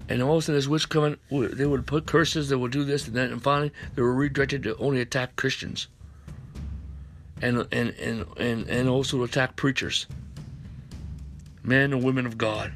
And 0.08 0.22
all 0.22 0.34
of 0.34 0.38
a 0.38 0.42
sudden, 0.42 0.54
this 0.56 0.68
witch 0.68 0.88
coven, 0.88 1.18
they 1.30 1.66
would 1.66 1.86
put 1.86 2.06
curses, 2.06 2.48
they 2.48 2.56
would 2.56 2.72
do 2.72 2.84
this 2.84 3.06
and 3.06 3.16
that, 3.16 3.30
and 3.30 3.42
finally, 3.42 3.72
they 3.94 4.02
were 4.02 4.14
redirected 4.14 4.62
to 4.64 4.76
only 4.76 5.00
attack 5.00 5.36
Christians. 5.36 5.88
And, 7.42 7.66
and, 7.72 7.90
and, 7.90 8.26
and, 8.36 8.68
and 8.68 8.88
also 8.88 9.22
attack 9.22 9.56
preachers, 9.56 10.06
men 11.62 11.92
and 11.92 12.04
women 12.04 12.26
of 12.26 12.38
God. 12.38 12.72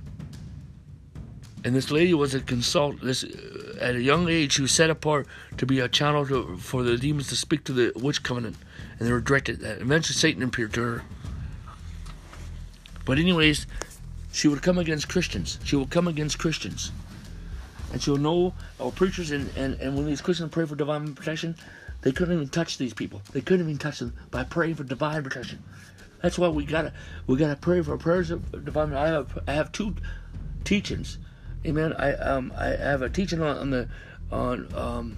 And 1.69 1.77
this 1.77 1.91
lady 1.91 2.15
was 2.15 2.35
a 2.35 2.41
consultant. 2.41 3.03
This, 3.03 3.25
uh, 3.25 3.77
at 3.79 3.95
a 3.95 4.01
young 4.01 4.27
age, 4.27 4.55
she 4.55 4.63
was 4.63 4.73
set 4.73 4.89
apart 4.89 5.27
to 5.59 5.67
be 5.67 5.81
a 5.81 5.87
channel 5.87 6.27
to, 6.29 6.57
for 6.57 6.83
the 6.83 6.97
demons 6.97 7.29
to 7.29 7.37
speak 7.37 7.65
to 7.65 7.75
the 7.75 7.93
witch 7.95 8.23
covenant, 8.23 8.57
and 8.99 9.07
they 9.07 9.13
were 9.13 9.21
directed. 9.21 9.61
That 9.61 9.83
eventually, 9.83 10.15
Satan 10.15 10.43
appeared 10.43 10.73
to 10.73 10.81
her. 10.81 11.03
But 13.05 13.19
anyways, 13.19 13.67
she 14.33 14.49
would 14.49 14.63
come 14.63 14.79
against 14.79 15.11
Christians. 15.11 15.59
She 15.63 15.77
would 15.77 15.91
come 15.91 16.09
against 16.09 16.39
Christians. 16.39 16.91
And 17.93 18.01
she'll 18.01 18.17
know 18.17 18.55
our 18.81 18.91
preachers 18.91 19.31
and, 19.31 19.55
and, 19.55 19.79
and 19.79 19.95
when 19.95 20.07
these 20.07 20.23
Christians 20.23 20.51
pray 20.51 20.65
for 20.65 20.75
divine 20.75 21.15
protection, 21.15 21.55
they 22.01 22.13
couldn't 22.13 22.35
even 22.35 22.49
touch 22.49 22.79
these 22.79 22.95
people. 22.95 23.21
They 23.33 23.43
couldn't 23.43 23.67
even 23.67 23.77
touch 23.77 23.99
them 23.99 24.15
by 24.31 24.45
praying 24.45 24.77
for 24.77 24.85
divine 24.85 25.23
protection. 25.23 25.63
That's 26.23 26.39
why 26.39 26.49
we 26.49 26.65
gotta 26.65 26.95
we 27.27 27.37
gotta 27.37 27.57
pray 27.57 27.83
for 27.83 27.99
prayers 27.99 28.31
of 28.31 28.65
divine. 28.65 28.95
I 28.95 29.09
have 29.09 29.39
I 29.47 29.53
have 29.53 29.71
two 29.71 29.97
teachings. 30.65 31.19
Amen. 31.67 31.93
I 31.95 32.13
um 32.15 32.53
I 32.57 32.67
have 32.67 33.03
a 33.03 33.09
teaching 33.09 33.43
on, 33.43 33.57
on 33.57 33.71
the 33.71 33.89
on 34.31 34.69
um 34.75 35.17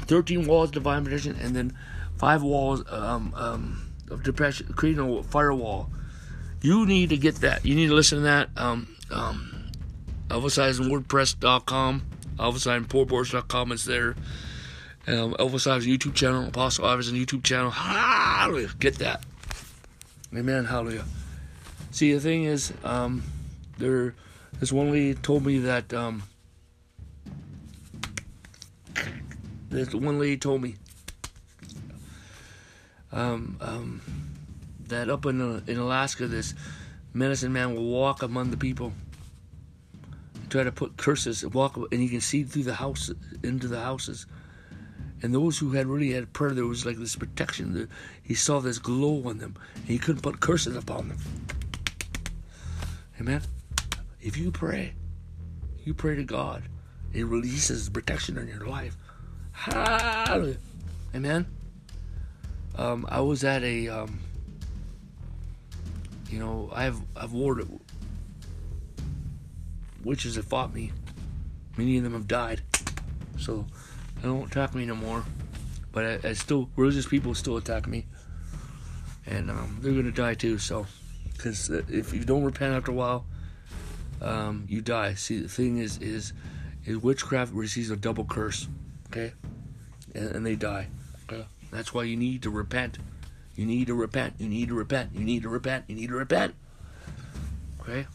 thirteen 0.00 0.46
walls 0.46 0.68
of 0.70 0.74
divine 0.74 1.04
protection 1.04 1.36
and 1.40 1.54
then 1.54 1.76
five 2.16 2.42
walls 2.42 2.82
um 2.88 3.32
um 3.36 3.92
of 4.10 4.22
depression 4.22 4.72
creating 4.74 5.00
a 5.00 5.22
firewall 5.22 5.90
you 6.62 6.86
need 6.86 7.10
to 7.10 7.16
get 7.16 7.36
that. 7.36 7.64
You 7.64 7.74
need 7.74 7.88
to 7.88 7.94
listen 7.94 8.18
to 8.18 8.24
that. 8.24 8.50
Um, 8.56 8.96
um, 9.10 9.70
ElvisIversonWordPress.com, 10.28 12.02
ElvisIsonPourboards.com 12.36 13.72
is 13.72 13.84
there. 13.84 14.14
Um, 15.06 15.34
Elvis 15.34 15.66
YouTube 15.86 16.14
channel, 16.14 16.46
Apostle 16.46 16.84
Ives 16.84 17.10
YouTube 17.10 17.42
channel. 17.42 17.70
Hallelujah. 17.70 18.70
Get 18.78 18.96
that. 18.96 19.24
Amen. 20.34 20.66
Hallelujah. 20.66 21.04
See, 21.90 22.12
the 22.12 22.20
thing 22.20 22.44
is, 22.44 22.72
um, 22.84 23.22
there, 23.78 24.14
this 24.58 24.72
one 24.72 24.90
lady 24.90 25.14
told 25.14 25.46
me 25.46 25.58
that, 25.60 25.92
um, 25.94 26.22
this 29.68 29.94
one 29.94 30.18
lady 30.18 30.36
told 30.36 30.62
me, 30.62 30.76
um, 33.12 33.56
um, 33.60 34.00
that 34.88 35.08
up 35.08 35.26
in, 35.26 35.40
uh, 35.40 35.60
in 35.66 35.78
Alaska, 35.78 36.26
this 36.26 36.54
medicine 37.14 37.52
man 37.52 37.74
will 37.74 37.88
walk 37.88 38.22
among 38.22 38.50
the 38.50 38.56
people, 38.56 38.92
try 40.48 40.64
to 40.64 40.72
put 40.72 40.96
curses, 40.96 41.42
and 41.42 41.54
walk, 41.54 41.76
and 41.76 42.00
he 42.00 42.08
can 42.08 42.20
see 42.20 42.42
through 42.42 42.64
the 42.64 42.74
house 42.74 43.10
into 43.42 43.68
the 43.68 43.80
houses. 43.80 44.26
And 45.22 45.34
those 45.34 45.58
who 45.58 45.72
had 45.72 45.86
really 45.86 46.12
had 46.12 46.32
prayer, 46.32 46.52
there 46.52 46.66
was 46.66 46.86
like 46.86 46.96
this 46.96 47.14
protection. 47.14 47.88
He 48.22 48.34
saw 48.34 48.60
this 48.60 48.78
glow 48.78 49.22
on 49.28 49.38
them, 49.38 49.56
and 49.76 49.86
he 49.86 49.98
couldn't 49.98 50.22
put 50.22 50.40
curses 50.40 50.76
upon 50.76 51.08
them. 51.08 51.18
Amen. 53.20 53.42
If 54.22 54.36
you 54.36 54.50
pray, 54.50 54.92
you 55.84 55.94
pray 55.94 56.16
to 56.16 56.24
God, 56.24 56.62
it 57.12 57.26
releases 57.26 57.88
protection 57.88 58.36
in 58.38 58.48
your 58.48 58.66
life. 58.66 58.96
Hallelujah. 59.52 60.56
Amen. 61.14 61.46
Um, 62.76 63.06
I 63.08 63.20
was 63.20 63.44
at 63.44 63.62
a 63.62 63.88
um, 63.88 64.20
you 66.30 66.38
know, 66.38 66.70
I've 66.72 66.98
I've 67.16 67.32
warred 67.32 67.66
witches 70.04 70.36
that 70.36 70.44
fought 70.44 70.72
me. 70.72 70.92
Many 71.76 71.98
of 71.98 72.04
them 72.04 72.12
have 72.12 72.28
died, 72.28 72.62
so 73.38 73.66
they 74.16 74.28
don't 74.28 74.50
attack 74.50 74.74
me 74.74 74.84
no 74.84 74.94
more. 74.94 75.24
But 75.92 76.24
I, 76.24 76.28
I 76.28 76.32
still 76.34 76.70
religious 76.76 77.06
people 77.06 77.34
still 77.34 77.56
attack 77.56 77.86
me, 77.86 78.06
and 79.26 79.50
um, 79.50 79.78
they're 79.80 79.92
gonna 79.92 80.12
die 80.12 80.34
too. 80.34 80.58
So, 80.58 80.86
because 81.32 81.68
if 81.68 82.14
you 82.14 82.24
don't 82.24 82.44
repent 82.44 82.74
after 82.74 82.92
a 82.92 82.94
while, 82.94 83.26
um, 84.20 84.64
you 84.68 84.80
die. 84.80 85.14
See, 85.14 85.40
the 85.40 85.48
thing 85.48 85.78
is, 85.78 85.98
is, 85.98 86.32
is 86.84 86.98
witchcraft 86.98 87.52
receives 87.52 87.90
a 87.90 87.96
double 87.96 88.24
curse, 88.24 88.68
okay, 89.08 89.32
and, 90.14 90.36
and 90.36 90.46
they 90.46 90.56
die. 90.56 90.88
Okay? 91.30 91.46
That's 91.70 91.94
why 91.94 92.04
you 92.04 92.16
need 92.16 92.42
to 92.42 92.50
repent. 92.50 92.98
You 93.54 93.66
need 93.66 93.86
to 93.88 93.94
repent. 93.94 94.34
You 94.38 94.48
need 94.48 94.68
to 94.68 94.74
repent. 94.74 95.10
You 95.14 95.24
need 95.24 95.42
to 95.42 95.48
repent. 95.48 95.84
You 95.88 95.94
need 95.94 96.08
to 96.08 96.14
repent. 96.14 96.54
Okay? 97.80 98.06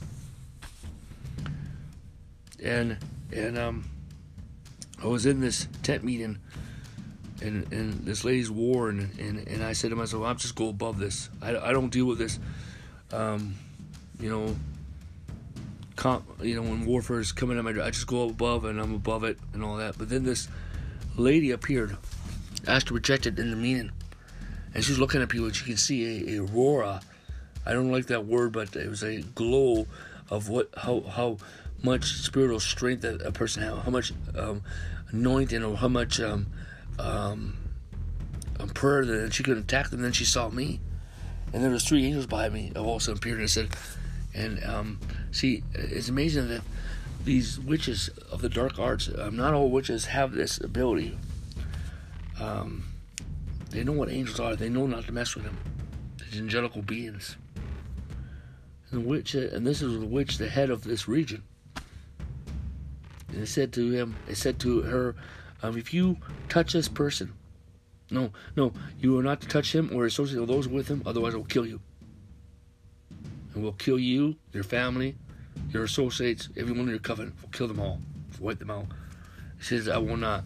And 2.63 2.97
and 3.31 3.57
um 3.57 3.85
I 5.03 5.07
was 5.07 5.25
in 5.25 5.41
this 5.41 5.67
tent 5.83 6.03
meeting 6.03 6.39
and 7.41 7.71
and 7.71 8.05
this 8.05 8.23
lady's 8.23 8.49
war 8.49 8.89
and 8.89 9.17
and, 9.19 9.47
and 9.47 9.63
I 9.63 9.73
said 9.73 9.89
to 9.91 9.95
myself, 9.95 10.23
I'm 10.23 10.37
just 10.37 10.55
go 10.55 10.69
above 10.69 10.99
this. 10.99 11.29
I, 11.41 11.55
I 11.57 11.71
don't 11.73 11.89
deal 11.89 12.05
with 12.05 12.17
this 12.17 12.39
um, 13.11 13.55
you 14.19 14.29
know 14.29 14.55
comp, 16.05 16.23
you 16.43 16.55
know 16.55 16.61
when 16.61 16.85
warfare 16.85 17.19
is 17.19 17.31
coming 17.31 17.57
at 17.57 17.63
my 17.63 17.71
I 17.71 17.89
just 17.89 18.05
go 18.05 18.29
above 18.29 18.63
and 18.65 18.79
I'm 18.79 18.93
above 18.93 19.23
it 19.23 19.39
and 19.53 19.63
all 19.63 19.77
that. 19.77 19.97
But 19.97 20.07
then 20.07 20.23
this 20.23 20.47
lady 21.17 21.49
appeared, 21.49 21.97
asked 22.67 22.87
to 22.87 22.93
reject 22.93 23.25
it 23.25 23.39
in 23.39 23.49
the 23.49 23.55
meeting. 23.55 23.91
And 24.75 24.83
she's 24.83 24.99
looking 24.99 25.23
at 25.23 25.29
people 25.29 25.47
and 25.47 25.55
she 25.55 25.65
can 25.65 25.77
see 25.77 26.35
a, 26.35 26.43
aurora. 26.43 27.01
I 27.65 27.73
don't 27.73 27.91
like 27.91 28.05
that 28.07 28.27
word, 28.27 28.51
but 28.51 28.75
it 28.75 28.87
was 28.87 29.01
a 29.01 29.21
glow 29.21 29.87
of 30.29 30.47
what 30.47 30.69
how 30.77 31.01
how 31.01 31.37
much 31.81 32.05
spiritual 32.05 32.59
strength 32.59 33.01
that 33.01 33.23
a 33.23 33.31
person 33.31 33.63
had, 33.63 33.73
how 33.79 33.89
much 33.89 34.13
um, 34.37 34.61
anointing 35.09 35.63
or 35.63 35.75
how 35.75 35.87
much 35.87 36.19
um, 36.19 36.45
um, 36.99 37.57
um, 38.59 38.69
prayer 38.69 39.05
that 39.05 39.33
she 39.33 39.41
could 39.41 39.57
attack 39.57 39.89
them. 39.89 40.03
Then 40.03 40.11
she 40.11 40.25
saw 40.25 40.49
me, 40.49 40.81
and 41.51 41.63
there 41.63 41.71
was 41.71 41.83
three 41.83 42.05
angels 42.05 42.27
behind 42.27 42.53
me. 42.53 42.71
All 42.75 42.91
of 42.91 43.01
a 43.01 43.03
sudden 43.03 43.17
appeared 43.17 43.39
and 43.39 43.49
said, 43.49 43.69
and 44.35 44.63
um, 44.63 44.99
see, 45.35 45.63
it's 45.73 46.09
amazing 46.09 46.47
that 46.47 46.61
these 47.25 47.59
witches 47.59 48.09
of 48.31 48.41
the 48.41 48.49
dark 48.49 48.79
arts, 48.79 49.09
um, 49.17 49.35
not 49.35 49.53
all 49.53 49.69
witches 49.69 50.05
have 50.05 50.31
this 50.31 50.59
ability. 50.59 51.17
Um, 52.39 52.85
they 53.71 53.83
know 53.83 53.91
what 53.91 54.09
angels 54.09 54.39
are. 54.39 54.55
They 54.55 54.69
know 54.69 54.87
not 54.87 55.05
to 55.05 55.11
mess 55.11 55.35
with 55.35 55.43
them. 55.43 55.57
These 56.31 56.39
angelical 56.39 56.81
beings. 56.81 57.35
And 58.89 59.01
the 59.01 59.07
witch, 59.07 59.33
and 59.33 59.65
this 59.65 59.81
is 59.81 59.99
the 59.99 60.05
witch, 60.05 60.37
the 60.37 60.49
head 60.49 60.69
of 60.69 60.83
this 60.83 61.07
region. 61.07 61.43
And 63.29 63.41
it 63.41 63.47
said 63.47 63.73
to 63.73 63.91
him, 63.91 64.15
it 64.29 64.35
said 64.37 64.59
to 64.59 64.81
her, 64.83 65.15
um, 65.63 65.77
if 65.77 65.93
you 65.93 66.17
touch 66.47 66.73
this 66.73 66.87
person, 66.87 67.33
no, 68.11 68.31
no, 68.55 68.71
you 68.99 69.17
are 69.17 69.23
not 69.23 69.41
to 69.41 69.47
touch 69.47 69.73
him 69.73 69.89
or 69.93 70.05
associate 70.05 70.39
with 70.39 70.49
those 70.49 70.67
with 70.67 70.87
him, 70.87 71.01
otherwise 71.05 71.33
I 71.33 71.37
will 71.37 71.45
kill 71.45 71.65
you. 71.65 71.81
And 73.53 73.63
we'll 73.63 73.73
kill 73.73 73.97
you, 73.97 74.35
your 74.53 74.63
family, 74.63 75.15
your 75.69 75.83
associates, 75.83 76.49
everyone 76.57 76.85
in 76.85 76.89
your 76.89 76.99
covenant. 76.99 77.35
We'll 77.41 77.51
kill 77.51 77.67
them 77.67 77.79
all. 77.79 77.99
Wipe 78.39 78.59
them 78.59 78.71
out. 78.71 78.85
He 79.57 79.63
says, 79.63 79.87
I 79.87 79.97
will 79.97 80.17
not. 80.17 80.43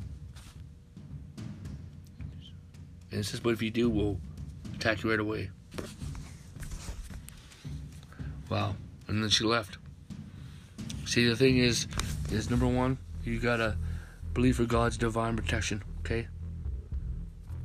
And 3.12 3.20
it 3.20 3.26
says, 3.26 3.40
but 3.40 3.52
if 3.52 3.62
you 3.62 3.72
do, 3.72 3.90
we'll 3.90 4.20
attack 4.76 5.04
you 5.04 5.10
right 5.10 5.20
away. 5.20 5.50
Wow. 8.50 8.76
And 9.08 9.24
then 9.24 9.30
she 9.30 9.44
left. 9.44 9.78
See, 11.06 11.28
the 11.28 11.36
thing 11.36 11.58
is, 11.58 11.88
is 12.32 12.52
number 12.52 12.68
one, 12.68 13.00
you 13.24 13.40
gotta 13.40 13.76
believe 14.36 14.58
for 14.58 14.66
God's 14.66 14.96
divine 14.96 15.36
protection, 15.36 15.84
okay? 16.02 16.28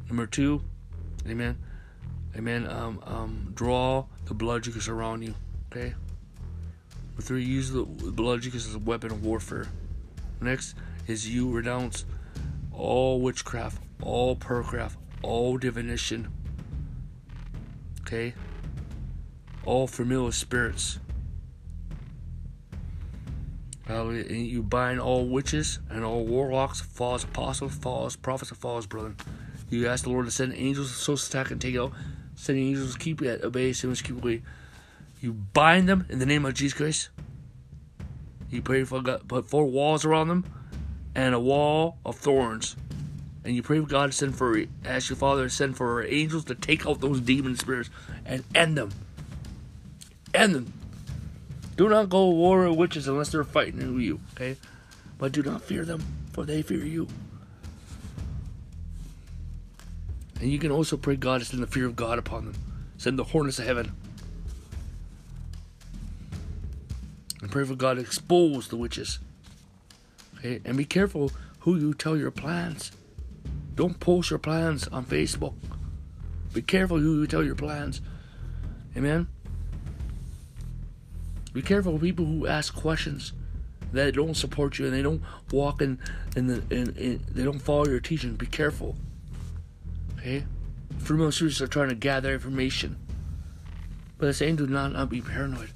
Number 0.09 0.27
two, 0.27 0.63
amen, 1.29 1.59
amen, 2.37 2.67
um, 2.67 3.03
um, 3.05 3.53
draw 3.55 4.07
the 4.25 4.33
blood 4.33 4.65
you 4.67 4.73
can 4.73 4.81
surround 4.81 5.23
you, 5.23 5.35
okay? 5.71 5.95
Number 7.15 7.23
three, 7.23 7.45
use 7.45 7.71
the 7.71 7.85
blood 7.85 8.43
Jesus 8.43 8.67
as 8.69 8.75
a 8.75 8.81
weapon 8.81 9.13
of 9.13 9.25
warfare. 9.25 9.69
Next 10.41 10.75
is 11.07 11.33
you 11.33 11.49
renounce 11.49 12.05
all 12.73 13.21
witchcraft, 13.21 13.81
all 14.03 14.35
prayercraft, 14.35 14.97
all 15.23 15.57
divination, 15.57 16.33
okay? 18.01 18.35
All 19.65 19.87
familiar 19.87 20.33
spirits, 20.33 20.99
Hallelujah. 23.87 24.25
And 24.25 24.47
you 24.47 24.63
bind 24.63 25.01
all 25.01 25.27
witches 25.27 25.79
and 25.91 26.05
all 26.05 26.25
warlocks, 26.25 26.81
false 26.81 27.25
apostles, 27.25 27.75
false 27.75 28.17
prophets, 28.17 28.51
and 28.51 28.59
false 28.59 28.87
brethren. 28.87 29.17
You 29.71 29.89
ask 29.89 30.05
the 30.05 30.11
Lord 30.11 30.25
to 30.25 30.31
send 30.31 30.55
angels 30.55 30.89
to 30.89 30.95
so 30.97 31.13
attack 31.13 31.51
and 31.51 31.61
take 31.61 31.77
out. 31.77 31.93
Send 32.35 32.59
angels 32.59 32.95
to 32.95 32.99
keep 32.99 33.23
at 33.23 33.45
obey, 33.45 33.73
send 33.73 34.03
keep 34.03 34.17
away. 34.17 34.43
You 35.25 35.33
bind 35.33 35.89
them 35.89 36.05
in 36.11 36.19
the 36.19 36.27
name 36.27 36.45
of 36.45 36.53
Jesus 36.53 36.77
Christ. 36.77 37.09
You 38.51 38.61
pray 38.61 38.85
for 38.85 39.01
God, 39.01 39.27
put 39.27 39.49
four 39.49 39.65
walls 39.65 40.05
around 40.05 40.29
them 40.29 40.45
and 41.15 41.35
a 41.35 41.41
wall 41.41 41.97
of 42.05 42.17
thorns. 42.17 42.77
And 43.43 43.57
you 43.57 43.63
pray 43.63 43.81
for 43.81 43.87
God 43.87 44.11
to 44.11 44.13
send 44.13 44.37
for, 44.37 44.63
ask 44.85 45.09
your 45.09 45.17
Father 45.17 45.45
to 45.45 45.49
send 45.49 45.79
for 45.79 46.05
angels 46.05 46.45
to 46.45 46.55
take 46.55 46.87
out 46.87 47.01
those 47.01 47.23
demon 47.23 47.57
spirits 47.57 47.89
and 48.27 48.45
end 48.55 48.77
them. 48.77 48.91
End 50.35 50.55
them. 50.55 50.75
Do 51.79 51.89
not 51.89 52.11
go 52.11 52.29
war 52.29 52.69
with 52.69 52.77
witches 52.77 53.09
unless 53.09 53.31
they're 53.31 53.45
fighting 53.45 53.99
you, 53.99 54.21
okay? 54.35 54.59
But 55.17 55.33
do 55.33 55.43
not 55.43 55.63
fear 55.63 55.87
them, 55.87 56.05
for 56.35 56.45
they 56.45 56.61
fear 56.61 56.85
you. 56.85 57.09
And 60.39 60.51
you 60.51 60.59
can 60.59 60.71
also 60.71 60.99
pray 60.99 61.17
God 61.17 61.41
to 61.41 61.47
send 61.47 61.63
the 61.63 61.67
fear 61.67 61.87
of 61.87 61.97
God 61.97 62.19
upon 62.19 62.45
them. 62.45 62.55
Send 62.99 63.19
the 63.19 63.25
hornets 63.25 63.59
of 63.59 63.65
heaven. 63.65 63.91
And 67.45 67.53
pray 67.53 67.65
for 67.67 67.75
God 67.75 67.97
to 67.97 68.01
expose 68.01 68.69
the 68.69 68.77
witches. 68.79 69.19
Okay? 70.39 70.63
And 70.65 70.79
be 70.79 70.87
careful 70.87 71.31
who 71.59 71.77
you 71.77 71.93
tell 71.93 72.17
your 72.17 72.31
plans. 72.31 72.91
Don't 73.75 74.01
post 74.01 74.31
your 74.31 74.39
plans 74.39 74.89
on 74.89 75.05
Facebook. 75.05 75.53
Be 76.55 76.63
careful 76.63 76.99
who 76.99 77.21
you 77.21 77.27
tell 77.27 77.45
your 77.45 77.55
plans. 77.55 78.01
Amen? 78.97 79.27
Be 81.53 81.61
careful 81.61 81.99
people 81.99 82.25
who 82.25 82.47
ask 82.47 82.75
questions 82.75 83.35
that 83.93 84.15
don't 84.15 84.39
support 84.39 84.79
you 84.79 84.87
and 84.87 84.95
they 84.95 85.03
don't 85.03 85.21
walk 85.53 85.83
in, 85.83 85.99
in 86.37 86.47
the 86.47 86.63
in, 86.71 86.97
in 86.97 87.21
they 87.31 87.45
don't 87.45 87.61
follow 87.61 87.87
your 87.87 88.01
teaching. 88.01 88.37
Be 88.37 88.47
careful. 88.47 88.97
Okay? 90.19 90.47
Students 91.03 91.61
are 91.61 91.67
trying 91.67 91.91
to 91.91 91.95
gather 91.95 92.33
information. 92.33 92.97
But 94.17 94.29
the 94.29 94.33
same 94.33 94.57
do 94.57 94.67
not, 94.67 94.93
not 94.93 95.11
be 95.11 95.21
paranoid. 95.21 95.69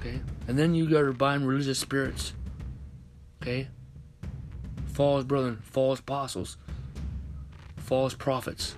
Okay? 0.00 0.20
And 0.48 0.58
then 0.58 0.74
you 0.74 0.88
gotta 0.88 1.12
bind 1.12 1.46
religious 1.46 1.78
spirits. 1.78 2.32
Okay? 3.42 3.68
False 4.86 5.24
brethren, 5.24 5.60
false 5.62 6.00
apostles, 6.00 6.56
false 7.76 8.14
prophets, 8.14 8.74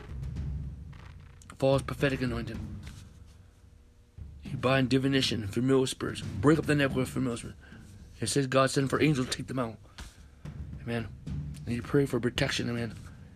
false 1.59 1.83
prophetic 1.83 2.23
anointing. 2.23 2.59
You 4.45 4.57
bind 4.57 4.89
divination, 4.89 5.47
familiar 5.49 5.87
spirits. 5.87 6.21
Break 6.21 6.59
up 6.59 6.67
the 6.67 6.75
network 6.75 7.05
of 7.05 7.09
familiar 7.09 7.37
spirits. 7.37 7.59
It 8.21 8.29
says 8.29 8.47
God 8.47 8.71
sent 8.71 8.91
for 8.91 9.03
angels 9.03 9.29
to 9.29 9.37
take 9.37 9.47
them 9.47 9.59
out. 9.59 9.77
Amen. 10.83 11.09
And 11.67 11.75
you 11.75 11.83
pray 11.83 12.07
for 12.07 12.21
protection, 12.21 12.69
amen. 12.69 12.95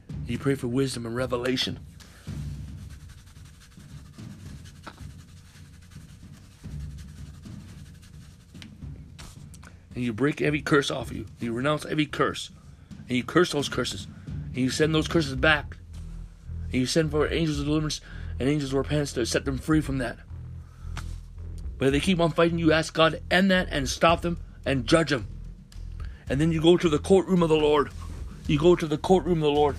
And 0.08 0.28
you 0.28 0.38
pray 0.38 0.54
for 0.54 0.68
wisdom 0.68 1.06
and 1.06 1.16
revelation. 1.16 1.78
And 9.96 10.04
you 10.04 10.12
break 10.12 10.42
every 10.42 10.60
curse 10.60 10.90
off 10.90 11.10
of 11.10 11.16
you. 11.16 11.24
You 11.40 11.54
renounce 11.54 11.86
every 11.86 12.04
curse. 12.04 12.50
And 13.08 13.16
you 13.16 13.24
curse 13.24 13.52
those 13.52 13.70
curses. 13.70 14.06
And 14.26 14.56
you 14.56 14.68
send 14.68 14.94
those 14.94 15.08
curses 15.08 15.34
back. 15.34 15.78
And 16.64 16.74
you 16.74 16.84
send 16.84 17.10
for 17.10 17.32
angels 17.32 17.58
of 17.58 17.64
deliverance 17.64 18.02
and 18.38 18.46
angels 18.46 18.72
of 18.72 18.76
repentance 18.76 19.14
to 19.14 19.24
set 19.24 19.46
them 19.46 19.56
free 19.56 19.80
from 19.80 19.96
that. 19.98 20.18
But 21.78 21.86
if 21.86 21.92
they 21.92 22.00
keep 22.00 22.20
on 22.20 22.30
fighting, 22.30 22.58
you 22.58 22.72
ask 22.72 22.92
God 22.92 23.12
to 23.12 23.22
end 23.30 23.50
that 23.50 23.68
and 23.70 23.88
stop 23.88 24.20
them 24.20 24.38
and 24.66 24.84
judge 24.84 25.08
them. 25.08 25.28
And 26.28 26.38
then 26.38 26.52
you 26.52 26.60
go 26.60 26.76
to 26.76 26.90
the 26.90 26.98
courtroom 26.98 27.42
of 27.42 27.48
the 27.48 27.56
Lord. 27.56 27.90
You 28.46 28.58
go 28.58 28.76
to 28.76 28.86
the 28.86 28.98
courtroom 28.98 29.38
of 29.38 29.44
the 29.44 29.50
Lord. 29.50 29.76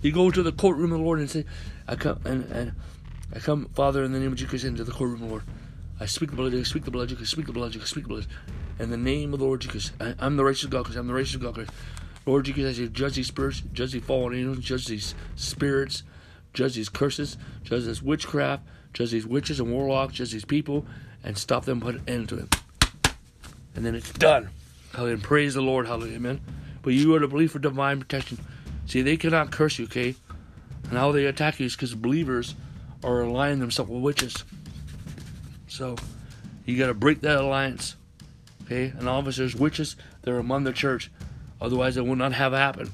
You 0.00 0.12
go 0.12 0.30
to 0.30 0.42
the 0.42 0.52
courtroom 0.52 0.92
of 0.92 0.98
the 0.98 1.04
Lord 1.04 1.18
and 1.18 1.30
say, 1.30 1.44
I 1.86 1.96
come 1.96 2.20
and, 2.24 2.50
and 2.50 2.72
I 3.34 3.38
come, 3.38 3.66
Father, 3.74 4.02
in 4.02 4.12
the 4.12 4.18
name 4.18 4.32
of 4.32 4.38
Jesus, 4.38 4.64
into 4.64 4.82
the 4.82 4.92
courtroom 4.92 5.14
of 5.14 5.20
the 5.20 5.26
Lord. 5.26 5.42
I 6.00 6.06
speak 6.06 6.30
the 6.30 6.36
blood, 6.36 6.54
I 6.54 6.62
speak 6.62 6.84
the 6.84 6.90
blood, 6.90 7.16
I 7.18 7.24
speak 7.24 7.46
the 7.46 7.52
blood, 7.52 7.76
I 7.76 7.84
speak 7.84 8.04
the 8.04 8.08
blood. 8.08 8.26
In 8.78 8.90
the 8.90 8.96
name 8.96 9.32
of 9.32 9.38
the 9.38 9.46
Lord 9.46 9.60
Jesus, 9.60 9.92
I, 10.00 10.14
am 10.18 10.36
the 10.36 10.44
righteous 10.44 10.66
God, 10.66 10.82
because 10.82 10.96
I'm 10.96 11.06
the 11.06 11.14
righteous 11.14 11.36
God. 11.36 11.54
Christ. 11.54 11.70
Lord 12.26 12.44
Jesus, 12.44 12.78
I 12.78 12.82
say, 12.82 12.88
judge 12.88 13.14
these 13.16 13.28
spirits, 13.28 13.62
judge 13.72 13.92
these 13.92 14.02
fallen 14.02 14.36
angels, 14.36 14.58
judge 14.58 14.86
these 14.86 15.14
spirits, 15.36 16.02
judge 16.52 16.74
these 16.74 16.88
curses, 16.88 17.36
judge 17.62 17.84
this 17.84 18.02
witchcraft, 18.02 18.64
judge 18.92 19.10
these 19.10 19.26
witches 19.26 19.60
and 19.60 19.70
warlocks, 19.70 20.14
judge 20.14 20.32
these 20.32 20.44
people, 20.44 20.84
and 21.22 21.38
stop 21.38 21.64
them, 21.64 21.80
put 21.80 21.94
an 21.94 22.02
end 22.08 22.28
to 22.30 22.38
it. 22.38 22.56
And 23.76 23.84
then 23.84 23.94
it's 23.94 24.12
done. 24.12 24.50
Hallelujah. 24.92 25.18
Praise 25.18 25.54
the 25.54 25.60
Lord. 25.60 25.86
Hallelujah. 25.86 26.16
Amen. 26.16 26.40
But 26.82 26.92
you 26.92 27.14
are 27.14 27.20
to 27.20 27.28
believe 27.28 27.52
for 27.52 27.58
divine 27.58 27.98
protection. 27.98 28.38
See, 28.86 29.02
they 29.02 29.16
cannot 29.16 29.50
curse 29.50 29.78
you, 29.78 29.86
okay? 29.86 30.14
And 30.84 30.92
how 30.92 31.12
they 31.12 31.24
attack 31.26 31.58
you 31.58 31.66
is 31.66 31.74
because 31.74 31.94
believers 31.94 32.54
are 33.02 33.22
aligning 33.22 33.58
themselves 33.58 33.90
with 33.90 34.02
witches. 34.02 34.44
So 35.74 35.96
you 36.64 36.78
got 36.78 36.86
to 36.86 36.94
break 36.94 37.20
that 37.22 37.40
alliance. 37.40 37.96
Okay? 38.64 38.92
And 38.96 39.08
obviously, 39.08 39.42
there's 39.42 39.56
witches 39.56 39.96
they're 40.22 40.38
among 40.38 40.62
the 40.62 40.72
church. 40.72 41.10
Otherwise, 41.60 41.96
it 41.96 42.06
will 42.06 42.14
not 42.14 42.32
have 42.32 42.52
happened. 42.52 42.92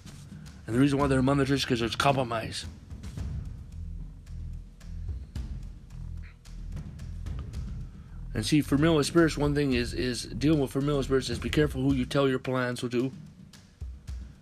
And 0.66 0.74
the 0.74 0.81
reason 0.81 0.99
why 0.99 1.07
they're 1.07 1.18
among 1.18 1.37
the 1.37 1.45
church 1.45 1.59
is 1.59 1.64
because 1.64 1.81
there's 1.81 1.95
compromise. 1.95 2.64
And 8.33 8.47
see, 8.47 8.62
familiar 8.62 9.03
spirits, 9.03 9.37
one 9.37 9.55
thing 9.55 9.74
is 9.74 9.93
is 9.93 10.22
dealing 10.22 10.61
with 10.61 10.70
familiar 10.70 11.03
spirits 11.03 11.28
is 11.28 11.39
be 11.39 11.51
careful 11.51 11.83
who 11.83 11.93
you 11.93 12.07
tell 12.07 12.28
your 12.28 12.39
plans 12.39 12.81
to. 12.81 13.12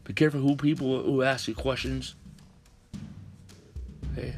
Be 0.04 0.12
careful 0.12 0.40
who 0.40 0.54
people 0.54 1.02
who 1.02 1.22
ask 1.22 1.48
you 1.48 1.54
questions. 1.54 2.14
Okay. 4.12 4.36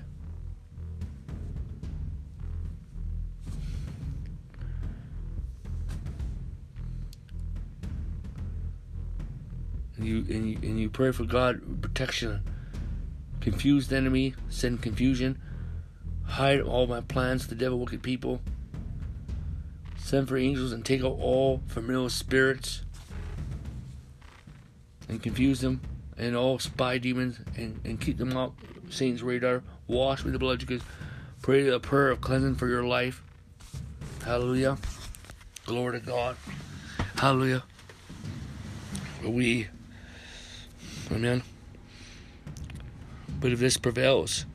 You 10.11 10.27
and 10.29 10.51
you 10.51 10.59
and 10.63 10.81
you 10.81 10.91
pray 10.91 11.13
for 11.13 11.25
God 11.25 11.81
protection. 11.81 12.43
Confuse 13.41 13.89
the 13.89 13.97
enemy, 13.97 14.35
send 14.51 14.83
confusion, 14.83 15.41
hide 16.27 16.61
all 16.61 16.87
my 16.87 17.01
plans, 17.01 17.47
the 17.47 17.55
devil, 17.55 17.79
wicked 17.79 18.03
people. 18.03 18.41
Send 19.97 20.29
for 20.29 20.37
angels 20.37 20.73
and 20.73 20.85
take 20.85 21.03
out 21.03 21.17
all 21.21 21.63
familiar 21.69 22.09
spirits 22.09 22.83
and 25.09 25.23
confuse 25.23 25.61
them 25.61 25.81
and 26.19 26.37
all 26.37 26.59
spy 26.59 26.99
demons 26.99 27.39
and, 27.57 27.81
and 27.85 28.01
keep 28.01 28.19
them 28.19 28.37
off 28.37 28.53
Satan's 28.91 29.23
radar. 29.23 29.63
Wash 29.87 30.23
with 30.25 30.33
the 30.33 30.39
blood 30.39 30.59
because 30.59 30.83
pray 31.43 31.67
a 31.69 31.79
prayer 31.79 32.11
of 32.11 32.21
cleansing 32.21 32.57
for 32.57 32.69
your 32.69 32.85
life. 32.85 33.23
Hallelujah. 34.25 34.77
Glory 35.65 36.01
to 36.01 36.07
God. 36.07 36.37
Hallelujah. 37.17 37.63
We 39.25 39.69
Amen. 41.13 41.43
But 43.41 43.53
if 43.53 43.59
this 43.59 43.77
prevails, 43.77 44.47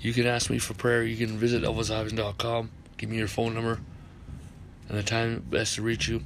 you 0.00 0.12
can 0.12 0.26
ask 0.26 0.50
me 0.50 0.58
for 0.58 0.74
prayer. 0.74 1.02
You 1.02 1.16
can 1.16 1.38
visit 1.38 1.62
elvisiverson.com. 1.62 2.70
Give 2.96 3.10
me 3.10 3.18
your 3.18 3.28
phone 3.28 3.54
number 3.54 3.80
and 4.88 4.98
the 4.98 5.02
time 5.02 5.44
best 5.48 5.76
to 5.76 5.82
reach 5.82 6.08
you, 6.08 6.22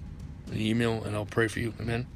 the 0.46 0.68
email, 0.70 1.04
and 1.04 1.14
I'll 1.14 1.26
pray 1.26 1.48
for 1.48 1.60
you. 1.60 1.74
Amen. 1.80 2.06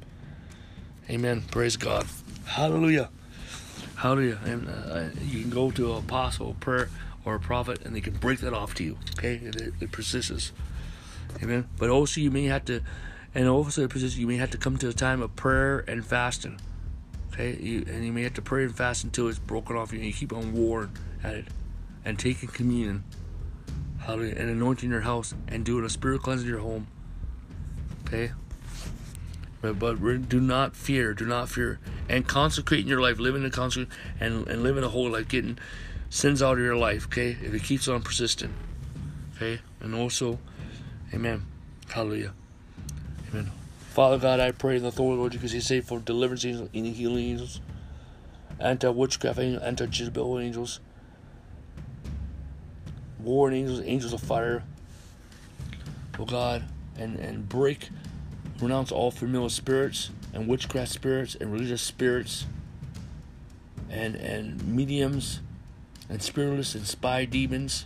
Amen. 1.09 1.43
Praise 1.51 1.77
God. 1.77 2.07
Hallelujah. 2.45 3.09
Hallelujah. 3.95 4.39
And 4.45 4.67
uh, 4.67 5.09
you 5.23 5.41
can 5.41 5.49
go 5.49 5.69
to 5.71 5.93
an 5.93 5.99
apostle, 5.99 6.51
a 6.51 6.53
prayer, 6.55 6.89
or 7.25 7.35
a 7.35 7.39
prophet, 7.39 7.85
and 7.85 7.95
they 7.95 8.01
can 8.01 8.13
break 8.13 8.39
that 8.39 8.53
off 8.53 8.73
to 8.75 8.83
you. 8.83 8.97
Okay? 9.17 9.35
It, 9.35 9.73
it 9.79 9.91
persists. 9.91 10.51
Amen. 11.43 11.67
But 11.77 11.89
also, 11.89 12.19
you 12.19 12.31
may 12.31 12.45
have 12.45 12.65
to, 12.65 12.81
and 13.35 13.47
also 13.47 13.83
it 13.83 13.89
persists. 13.89 14.17
You 14.17 14.27
may 14.27 14.37
have 14.37 14.51
to 14.51 14.57
come 14.57 14.77
to 14.77 14.89
a 14.89 14.93
time 14.93 15.21
of 15.21 15.35
prayer 15.35 15.83
and 15.87 16.05
fasting. 16.05 16.59
Okay? 17.31 17.55
You, 17.55 17.85
and 17.87 18.05
you 18.05 18.11
may 18.11 18.23
have 18.23 18.33
to 18.35 18.41
pray 18.41 18.63
and 18.63 18.75
fast 18.75 19.03
until 19.03 19.27
it's 19.27 19.39
broken 19.39 19.75
off 19.75 19.91
you, 19.91 19.99
and 19.99 20.07
you 20.07 20.13
keep 20.13 20.33
on 20.33 20.53
warring 20.53 20.91
at 21.23 21.35
it, 21.35 21.45
and 22.03 22.17
taking 22.17 22.49
communion 22.49 23.03
hallelujah, 24.09 24.35
and 24.37 24.49
anointing 24.49 24.89
your 24.89 25.01
house 25.01 25.33
and 25.47 25.63
doing 25.63 25.85
a 25.85 25.89
spirit 25.89 26.21
cleanse 26.21 26.43
your 26.43 26.59
home. 26.59 26.87
Okay? 28.07 28.31
But, 29.61 29.77
but 29.77 30.29
do 30.29 30.39
not 30.39 30.75
fear, 30.75 31.13
do 31.13 31.25
not 31.25 31.49
fear. 31.49 31.79
And 32.07 32.27
consecrate 32.27 32.81
in 32.81 32.87
your 32.87 33.01
life, 33.01 33.19
living 33.19 33.43
in 33.43 33.51
consecrate 33.51 33.89
and, 34.19 34.47
and 34.47 34.63
live 34.63 34.77
in 34.77 34.83
a 34.83 34.89
holy 34.89 35.11
life, 35.11 35.27
getting 35.27 35.59
sins 36.09 36.41
out 36.41 36.53
of 36.53 36.63
your 36.63 36.77
life, 36.77 37.05
okay? 37.05 37.37
If 37.41 37.53
it 37.53 37.63
keeps 37.63 37.87
on 37.87 38.01
persisting. 38.01 38.53
Okay? 39.35 39.59
And 39.79 39.93
also, 39.93 40.39
Amen. 41.13 41.45
Hallelujah. 41.89 42.33
Amen. 43.29 43.51
Father 43.91 44.17
God, 44.17 44.39
I 44.39 44.51
pray 44.51 44.77
in 44.77 44.83
the 44.83 44.89
authority, 44.89 45.19
Lord, 45.19 45.33
you 45.33 45.61
say 45.61 45.81
for 45.81 45.99
deliverance 45.99 46.45
angels, 46.45 46.69
any 46.73 46.91
healing 46.91 47.25
angels, 47.25 47.61
anti 48.59 48.89
witchcraft 48.89 49.39
angels, 49.39 49.63
anti 49.63 49.85
Jezebel 49.85 50.39
angels, 50.39 50.79
warring 53.19 53.57
angels, 53.57 53.81
angels 53.81 54.13
of 54.13 54.21
fire, 54.21 54.63
oh 56.17 56.25
God, 56.25 56.63
and, 56.97 57.17
and 57.17 57.47
break, 57.49 57.89
renounce 58.61 58.91
all 58.91 59.11
familiar 59.11 59.49
spirits 59.49 60.11
and 60.33 60.47
witchcraft 60.47 60.91
spirits 60.91 61.35
and 61.35 61.51
religious 61.51 61.81
spirits 61.81 62.45
and, 63.89 64.15
and 64.15 64.63
mediums 64.67 65.41
and 66.09 66.21
spiritualists 66.21 66.75
and 66.75 66.85
spy 66.85 67.25
demons 67.25 67.85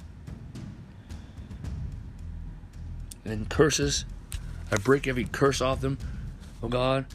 and 3.26 3.50
curses. 3.50 4.06
I 4.74 4.78
break 4.78 5.08
every 5.08 5.26
curse 5.26 5.62
off 5.62 5.82
them, 5.82 6.00
oh 6.64 6.68
God. 6.68 7.06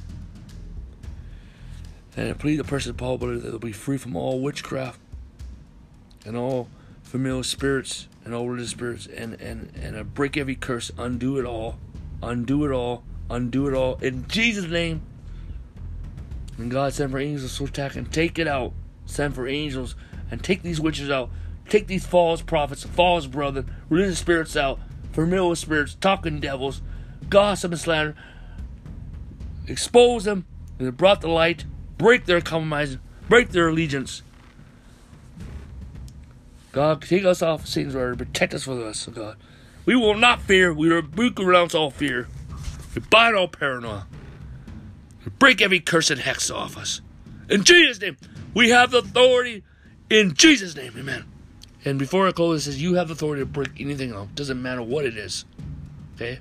And 2.17 2.31
I 2.31 2.33
plead 2.33 2.57
the 2.57 2.63
precious 2.65 2.93
Paul, 2.97 3.19
but 3.19 3.43
they'll 3.43 3.59
be 3.59 3.73
free 3.73 3.99
from 3.99 4.15
all 4.15 4.41
witchcraft 4.41 5.01
and 6.25 6.37
all 6.37 6.69
familiar 7.03 7.43
spirits 7.43 8.07
and 8.25 8.33
all 8.33 8.49
religious 8.49 8.71
spirits 8.71 9.09
and, 9.09 9.41
and, 9.41 9.73
and 9.75 9.97
I 9.97 10.05
break 10.05 10.37
every 10.37 10.55
curse, 10.55 10.93
undo 10.97 11.37
it 11.37 11.45
all, 11.45 11.81
undo 12.23 12.65
it 12.65 12.71
all, 12.71 13.03
undo 13.29 13.67
it 13.67 13.75
all 13.75 13.97
in 13.97 14.29
Jesus' 14.29 14.67
name. 14.67 15.03
And 16.59 16.71
God 16.71 16.93
send 16.93 17.11
for 17.11 17.19
angels 17.19 17.59
to 17.59 17.65
attack 17.65 17.97
and 17.97 18.13
take 18.13 18.39
it 18.39 18.47
out. 18.47 18.73
Send 19.05 19.35
for 19.35 19.49
angels 19.49 19.97
and 20.31 20.45
take 20.45 20.63
these 20.63 20.81
witches 20.81 21.11
out. 21.11 21.31
Take 21.69 21.89
these 21.89 22.07
false 22.07 22.41
prophets, 22.41 22.85
false 22.85 23.27
brethren, 23.27 23.69
religious 23.89 24.21
spirits 24.21 24.57
out, 24.57 24.79
familiar 25.13 25.57
spirits, 25.57 25.97
talking 26.01 26.39
devils, 26.39 26.83
gossip 27.29 27.73
and 27.73 27.81
slander. 27.81 28.14
Expose 29.66 30.25
them 30.25 30.47
and 30.79 30.97
brought 30.97 31.21
the 31.21 31.29
light. 31.29 31.64
Break 31.99 32.27
their 32.27 32.41
compromise, 32.41 32.97
break 33.29 33.51
their 33.51 33.69
allegiance. 33.69 34.23
God, 36.73 37.03
take 37.03 37.25
us 37.25 37.43
off 37.43 37.66
Satan's 37.66 37.95
radar. 37.95 38.14
Protect 38.14 38.55
us 38.55 38.64
from 38.64 38.87
us, 38.87 39.09
oh 39.09 39.12
God. 39.12 39.37
We 39.85 39.97
will 39.97 40.14
not 40.14 40.43
fear. 40.43 40.73
We 40.73 40.89
rebuke 40.89 41.39
and 41.39 41.49
renounce 41.49 41.75
all 41.75 41.91
fear. 41.91 42.29
We 42.95 43.01
bind 43.01 43.37
all 43.37 43.49
paranoia. 43.49 44.07
We 45.25 45.33
break 45.39 45.61
every 45.61 45.81
curse 45.81 46.11
and 46.11 46.21
hex 46.21 46.51
off 46.51 46.77
us. 46.77 47.01
In 47.49 47.64
Jesus' 47.64 48.01
name, 48.01 48.16
we 48.55 48.71
have 48.71 48.91
the 48.91 48.99
authority. 48.99 49.64
In 50.11 50.35
Jesus' 50.35 50.77
name, 50.77 50.93
amen. 50.97 51.25
And 51.85 51.99
before 51.99 52.29
I 52.29 52.33
close, 52.33 52.61
it 52.61 52.64
says 52.71 52.83
you 52.83 52.95
have 52.95 53.11
authority 53.11 53.43
to 53.43 53.47
break 53.47 53.81
anything 53.81 54.12
off. 54.12 54.35
Doesn't 54.35 54.61
matter 54.61 54.83
what 54.83 55.05
it 55.05 55.16
is. 55.16 55.47
Okay? 56.14 56.41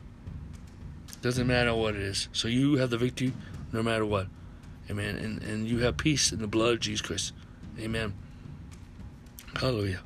Doesn't 1.27 1.45
matter 1.45 1.75
what 1.75 1.93
it 1.93 2.03
is. 2.03 2.29
So 2.31 2.47
you 2.47 2.75
have 2.75 2.89
the 2.89 2.97
victory 2.97 3.33
no 3.73 3.83
matter 3.83 4.05
what. 4.05 4.27
Amen. 4.89 5.17
And, 5.17 5.43
and 5.43 5.67
you 5.67 5.79
have 5.79 5.97
peace 5.97 6.31
in 6.31 6.39
the 6.39 6.47
blood 6.47 6.75
of 6.75 6.79
Jesus 6.79 7.01
Christ. 7.01 7.33
Amen. 7.77 8.13
Hallelujah. 9.57 9.99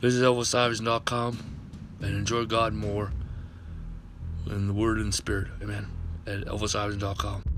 Visit 0.00 0.24
ElvisIverson.com 0.24 1.38
and 2.00 2.16
enjoy 2.16 2.46
God 2.46 2.72
more 2.72 3.12
in 4.46 4.66
the 4.66 4.72
Word 4.72 4.96
and 4.96 5.14
Spirit. 5.14 5.48
Amen. 5.60 5.88
At 6.26 6.46
ElvisIverson.com. 6.46 7.51